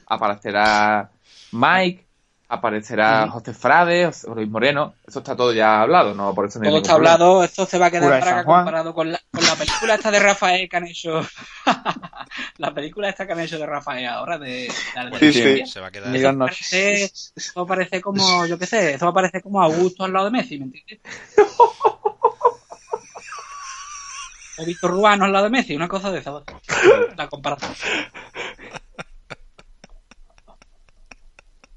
[0.06, 1.10] aparecerá
[1.52, 2.06] Mike,
[2.54, 3.32] aparecerá Ujú.
[3.34, 4.94] José Frades, Luis Moreno.
[5.06, 7.14] Eso está todo ya hablado, no por eso no Todo está problema.
[7.14, 8.44] hablado, esto se va a quedar Juan.
[8.44, 11.20] comparado con la, con la película esta de Rafael que han hecho.
[12.58, 14.72] la película esta que han hecho de Rafael ahora, de,
[15.10, 15.66] de, Sí, de- sí.
[15.66, 16.14] Se va a quedar...
[16.16, 20.30] Eso parece, eso parece como, yo qué sé, eso parece como Augusto al lado de
[20.32, 21.00] Messi, ¿me entiendes?
[24.56, 26.30] O Víctor Ruano al lado de Messi, una cosa de esa.
[27.16, 27.72] La comparación.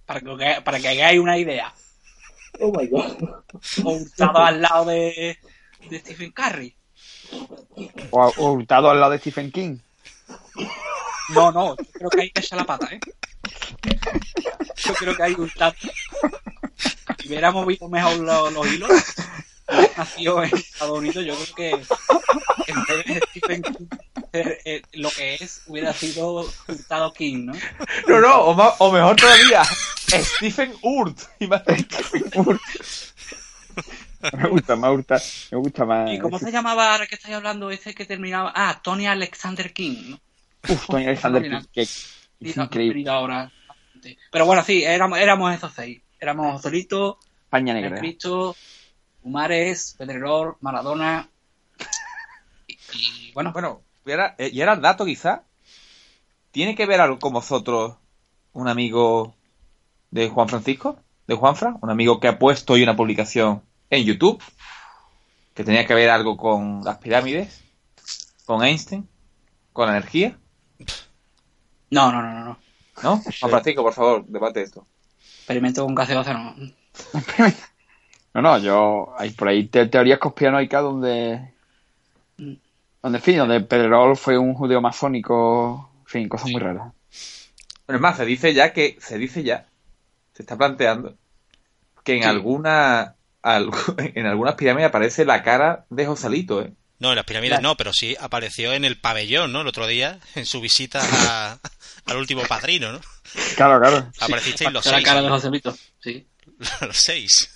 [0.08, 1.72] Para que, para que hagáis una idea.
[2.60, 3.22] Oh my god.
[3.84, 5.38] O Hurtado al lado de,
[5.90, 6.76] de Stephen Curry.
[8.10, 9.78] O, o hurtado al lado de Stephen King.
[11.30, 13.00] No, no, yo creo que ahí echa la pata, ¿eh?
[14.78, 15.76] Yo creo que hay Hurtado.
[17.20, 18.92] Si hubiéramos visto mejor los, los hilos,
[19.98, 21.72] nació en Estados Unidos, yo creo que
[22.72, 23.88] en vez de Stephen King
[24.44, 27.54] ser, eh, lo que es, hubiera sido Hurtado King, ¿no?
[28.08, 31.20] No, no, o, mejor todavía, Stephen Urt.
[31.40, 31.86] Imagínate.
[34.34, 35.22] Me gusta más hurta-
[35.52, 36.12] Me gusta más.
[36.12, 38.52] ¿Y cómo se llamaba ahora que estáis hablando ese que terminaba?
[38.56, 40.20] Ah, Tony Alexander King, ¿no?
[40.70, 41.44] Uf, Tony Alexander.
[41.44, 43.10] King, que es increíble.
[43.10, 43.52] ahora.
[44.32, 46.02] Pero bueno, sí, éramos, éramos esos seis.
[46.20, 47.20] Éramos Joselito,
[47.50, 48.00] Paña negra.
[48.00, 48.56] Cristo,
[49.22, 51.30] Humares, Pedrerol, Maradona.
[52.66, 55.44] Y, y, bueno, Bueno, eh, y ahora el dato quizá.
[56.52, 57.98] ¿Tiene que ver algo con vosotros
[58.54, 59.36] un amigo
[60.12, 60.98] de Juan Francisco?
[61.28, 61.76] ¿De Juanfra?
[61.82, 64.42] Un amigo que ha puesto hoy una publicación en YouTube
[65.54, 67.64] que tenía que ver algo con las pirámides,
[68.46, 69.08] con Einstein,
[69.74, 70.38] con la energía.
[71.90, 72.46] No, no, no, no.
[72.46, 72.60] no.
[73.04, 73.18] ¿No?
[73.40, 74.88] Juan Francisco, por favor, debate esto.
[75.40, 76.56] Experimento con gaseosa, no.
[78.34, 79.16] No, no, yo.
[79.18, 81.56] Hay por ahí te- teorías conspiranoicas donde.
[83.02, 85.92] Donde, en fin, donde Pedrerol fue un judeo masónico.
[86.02, 86.94] En fin, cosas muy raras.
[87.86, 89.68] Bueno, es más, se dice ya que, se dice ya,
[90.34, 91.16] se está planteando
[92.04, 92.28] que en Sí.
[92.30, 96.74] alguna, algu- en algunas pirámides aparece la cara de Josalito, ¿eh?
[97.00, 99.62] No, en las pirámides no, pero sí apareció en el pabellón, ¿no?
[99.62, 101.60] El otro día, en su visita a-
[102.06, 103.00] al último padrino, ¿no?
[103.56, 104.10] Claro, claro.
[104.20, 105.08] Aparecisteis los Era la seis.
[105.08, 106.26] cara de Joselito, sí.
[106.82, 107.54] Los seis.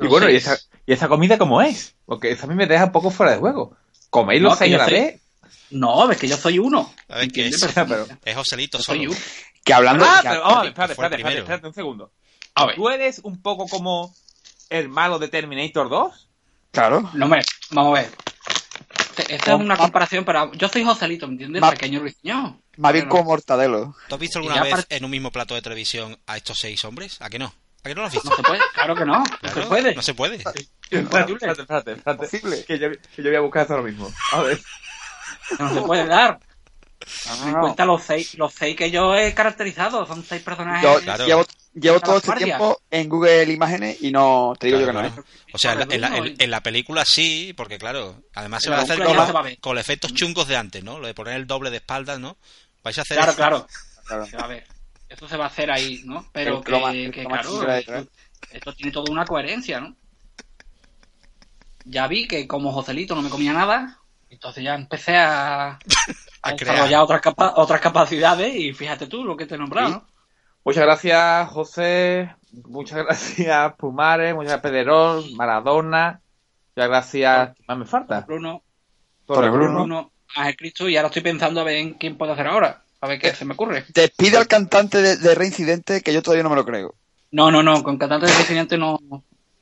[0.00, 0.46] Y bueno, ¿y seis.
[0.46, 1.94] esa, ¿y esa comida cómo es?
[2.04, 3.76] Porque eso a mí me deja un poco fuera de juego.
[4.10, 5.20] ¿Coméis No, los que seis a la vez?
[5.70, 6.92] No, es que yo soy uno.
[7.08, 7.62] A ver, ¿qué ¿entiendes?
[7.62, 7.72] es?
[7.74, 8.98] Pero- Es Joselito solo.
[8.98, 9.16] soy uno.
[9.64, 10.04] Que hablando.
[10.06, 12.12] Ah, que- pero ver, espérate, que espérate, espérate, espérate un segundo.
[12.54, 12.76] A ver.
[12.76, 14.14] ¿Tú eres un poco como
[14.70, 16.28] el malo de Terminator 2?
[16.70, 17.10] Claro.
[17.14, 18.10] No, hombre, vamos a ver.
[19.28, 21.60] Esta es una comparación, pero yo soy Joselito, ¿me entiendes?
[21.62, 22.54] Ma- Pequeño ruiseñor.
[22.76, 23.94] Más bien como Mortadelo.
[24.08, 27.16] ¿Tú has visto alguna vez en un mismo plato de televisión a estos seis hombres?
[27.20, 27.46] ¿A que no?
[27.82, 28.28] ¿A que no lo has visto?
[28.28, 29.18] No se puede, claro que no.
[29.18, 29.94] No Claro, se puede.
[29.94, 30.44] No se puede.
[30.90, 31.52] Espérate, Imposible.
[31.52, 32.64] espérate, espérate.
[32.66, 34.12] Que yo, que yo voy a buscar eso ahora mismo.
[34.32, 34.60] A ver.
[35.58, 36.38] No se puede dar.
[37.26, 37.60] No, no, no.
[37.60, 40.06] cuenta los seis, los seis que yo he caracterizado.
[40.06, 40.82] Son seis personajes.
[40.82, 41.26] Yo Claro.
[41.26, 45.04] llevo, llevo todo este tiempo en Google Imágenes y no te digo yo que no.
[45.04, 45.12] ¿eh?
[45.52, 48.82] O sea, en la, en la- en- película sí, porque claro, además se va a
[48.82, 49.58] hacer con, ya se va a ver.
[49.60, 50.98] con los efectos chungos de antes, ¿no?
[50.98, 52.36] Lo de poner el doble de espaldas, ¿no?
[52.82, 53.66] Vais a hacer Claro, claro.
[54.06, 54.26] Claro.
[54.26, 54.66] Se va a ver.
[55.08, 56.28] Esto se va a hacer ahí, ¿no?
[56.32, 56.64] Pero El
[57.12, 58.02] que, croma claro,
[58.50, 59.94] esto tiene toda una coherencia, ¿no?
[61.88, 65.78] Ya vi que como Joselito no me comía nada, entonces ya empecé a, a,
[66.42, 66.74] A crear.
[66.74, 70.06] desarrollar otras, capa- otras capacidades y fíjate tú lo que te he nombrado, ¿no?
[70.64, 72.34] Muchas gracias, José.
[72.64, 74.34] Muchas gracias, Pumares.
[74.34, 76.20] Muchas gracias, Pederol, Maradona.
[76.74, 77.54] Muchas gracias.
[77.56, 78.20] ¿Qué más me falta?
[78.26, 78.62] Bruno,
[79.24, 79.74] Torre Bruno.
[79.74, 82.82] Bruno, Ángel Cristo, y ahora estoy pensando a ver en quién puedo hacer ahora.
[83.00, 83.84] A ver qué se me ocurre.
[83.94, 86.94] Despide al cantante de, de Reincidente que yo todavía no me lo creo.
[87.30, 88.98] No, no, no, con cantante de presidente no,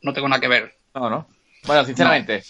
[0.00, 0.78] no tengo nada que ver.
[0.94, 1.26] No, no.
[1.66, 2.42] Bueno, sinceramente,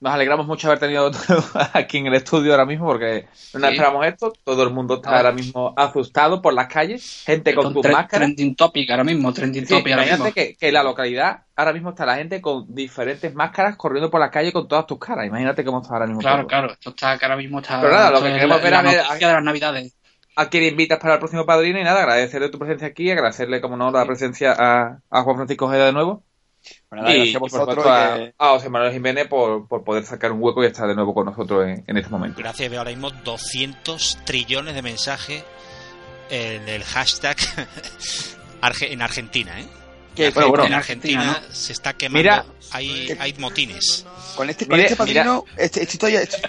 [0.00, 1.10] nos alegramos mucho haber tenido
[1.72, 3.74] aquí en el estudio ahora mismo porque no nos Sí.
[3.76, 4.32] esperamos esto.
[4.44, 5.16] Todo el mundo está Ah.
[5.18, 8.26] ahora mismo asustado por las calles, gente con tre- máscaras.
[8.28, 10.16] Trending topic ahora mismo, trending Sí, topic ahora mismo.
[10.26, 14.10] imagínate que, que en la localidad ahora mismo está la gente con diferentes máscaras corriendo
[14.10, 15.26] por la calle con todas tus caras.
[15.26, 16.20] Imagínate cómo está ahora mismo.
[16.20, 16.48] Claro, todo.
[16.48, 17.80] claro, esto está ahora mismo está.
[17.80, 19.96] Pero nada, lo que queremos la- ver la a de las navidades.
[20.38, 23.78] a quien invitas para el próximo padrino y nada, agradecerle tu presencia aquí, agradecerle, como
[23.78, 26.22] no, la presencia a, a Juan Francisco Ojeda de nuevo.
[26.90, 27.84] Bueno, nada, y, gracias a por vosotros.
[27.86, 30.86] y a, que- a José Manuel Jiménez por, por poder sacar un hueco y estar
[30.86, 32.38] de nuevo con nosotros en, en este momento.
[32.38, 35.42] Gracias, veo ahora mismo 200 trillones de mensajes
[36.30, 37.36] en el hashtag
[38.62, 39.66] Arge- en Argentina, ¿eh?
[40.14, 40.64] que- Bueno, bueno.
[40.64, 42.18] en Argentina se está quemando.
[42.18, 42.44] Mira.
[42.72, 44.06] hay, hay motines.
[44.36, 46.40] Con este, con este padrino, este, este estoy- este-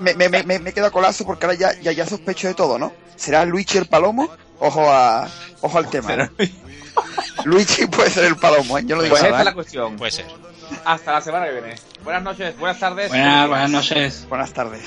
[0.00, 2.78] me, me, me, me, me queda colazo porque ahora ya, ya, ya sospecho de todo,
[2.78, 2.92] ¿no?
[3.16, 4.30] ¿Será Luigi el Palomo?
[4.60, 5.28] Ojo a,
[5.62, 6.16] ojo al tema.
[6.16, 6.30] ¿no?
[7.44, 8.82] Luigi puede ser el Palomo, ¿eh?
[8.86, 9.54] Yo lo digo Pues nada, es la ¿eh?
[9.54, 9.96] cuestión.
[9.96, 10.26] Puede ser.
[10.84, 11.74] Hasta la semana que viene.
[12.04, 13.08] Buenas noches, buenas tardes.
[13.08, 14.26] Buenas, buenas noches.
[14.28, 14.82] Buenas tardes.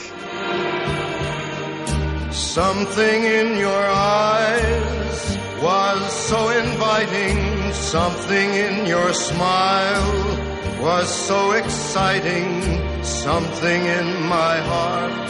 [2.32, 7.74] Something in your eyes was so inviting.
[7.74, 10.38] Something in your smile
[10.82, 12.62] was so exciting.
[13.04, 15.30] Something in my heart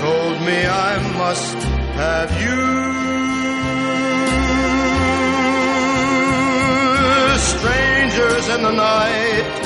[0.00, 1.56] told me I must
[1.96, 3.45] have you.
[7.54, 9.62] Strangers in the night.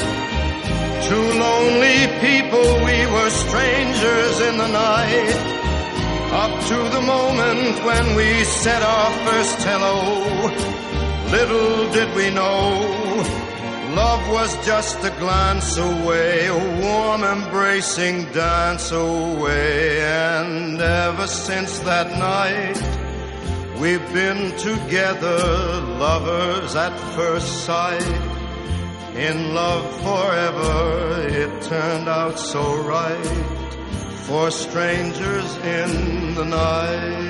[1.09, 5.37] Two lonely people, we were strangers in the night.
[6.33, 9.97] Up to the moment when we said our first hello,
[11.33, 12.71] little did we know,
[13.97, 20.01] love was just a glance away, a warm embracing dance away.
[20.03, 23.00] And ever since that night,
[23.81, 25.39] we've been together,
[25.99, 28.03] lovers at first sight.
[29.17, 33.27] In love forever, it turned out so right
[34.27, 37.30] for strangers in the night.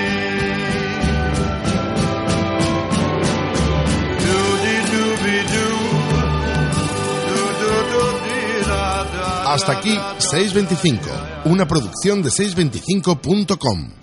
[9.51, 11.09] Hasta aquí 625,
[11.43, 14.00] una producción de 625.com.